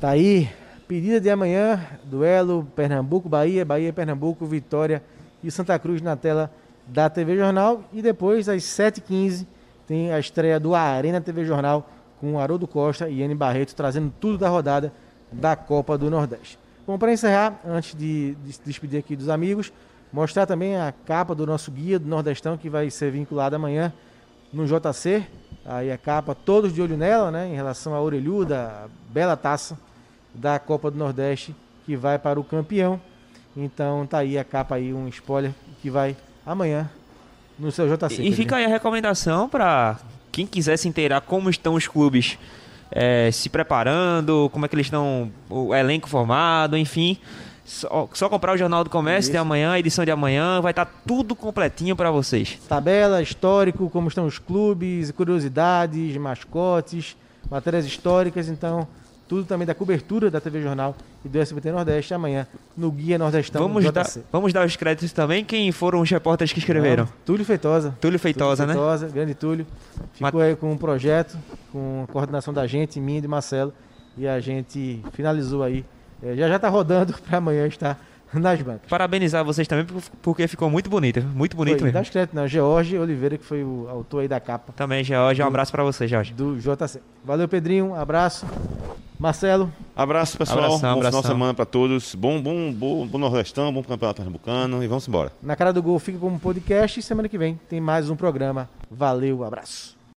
[0.00, 0.48] Tá aí,
[0.88, 5.02] pedida de amanhã, duelo Pernambuco, Bahia, Bahia, Pernambuco, Vitória
[5.44, 6.50] e Santa Cruz na tela
[6.86, 7.84] da TV Jornal.
[7.92, 9.46] E depois, às 7h15,
[9.86, 14.38] tem a estreia do Arena TV Jornal com Haroldo Costa e Anne Barreto trazendo tudo
[14.38, 14.90] da rodada
[15.32, 16.58] da Copa do Nordeste.
[16.86, 19.72] Bom, para encerrar, antes de, de se despedir aqui dos amigos,
[20.12, 23.92] mostrar também a capa do nosso guia do Nordestão que vai ser vinculado amanhã
[24.52, 25.24] no JC.
[25.64, 27.48] Aí a capa, todos de olho nela, né?
[27.48, 29.78] Em relação à orelhuda, a bela taça
[30.34, 31.54] da Copa do Nordeste
[31.86, 33.00] que vai para o campeão.
[33.56, 36.90] Então tá aí a capa aí, um spoiler que vai amanhã
[37.58, 38.22] no seu JC.
[38.22, 39.98] E fica aí a recomendação para
[40.30, 42.38] quem quiser se inteirar como estão os clubes
[42.92, 47.18] eh, se preparando, como é que eles estão, o elenco formado, enfim.
[47.64, 49.42] Só, só comprar o Jornal do Comércio de Isso.
[49.42, 52.58] amanhã, a edição de amanhã, vai estar tudo completinho para vocês.
[52.68, 57.16] Tabela, histórico, como estão os clubes, curiosidades, mascotes,
[57.48, 58.86] matérias históricas, então
[59.32, 63.62] tudo também da cobertura da TV Jornal e do SBT Nordeste amanhã no Guia Nordestão
[63.62, 67.04] Vamos dar, vamos dar os créditos também, quem foram os repórteres que escreveram.
[67.04, 67.96] Não, Túlio Feitosa.
[67.98, 68.74] Túlio Feitosa, né?
[68.74, 69.66] Feitosa, grande Túlio.
[70.12, 71.38] Ficou aí com um projeto,
[71.72, 73.72] com a coordenação da gente, minha e de Marcelo.
[74.18, 75.82] E a gente finalizou aí.
[76.22, 77.98] É, já já tá rodando para amanhã estar
[78.40, 78.88] nas bancas.
[78.88, 82.08] Parabenizar vocês também, por- porque ficou muito bonito, muito bonito Foi, dá mesmo.
[82.08, 82.46] os créditos, não.
[82.48, 86.06] George Oliveira, que foi o autor aí da capa Também, Jorge, um abraço para você,
[86.08, 86.32] Jorge.
[86.32, 87.00] do JC.
[87.24, 87.86] Valeu, Pedrinho.
[87.90, 88.46] Um abraço.
[89.18, 90.58] Marcelo, Abraço, pessoal.
[90.58, 91.30] Abração, bom final de abração.
[91.30, 92.12] semana pra todos.
[92.14, 95.30] Bom, bom, bom, bom Nordestão, bom Campeonato Pernambucano e vamos embora.
[95.40, 98.68] na cara do gol fica como podcast e semana que vem tem mais um programa.
[98.90, 100.01] Valeu, abraço.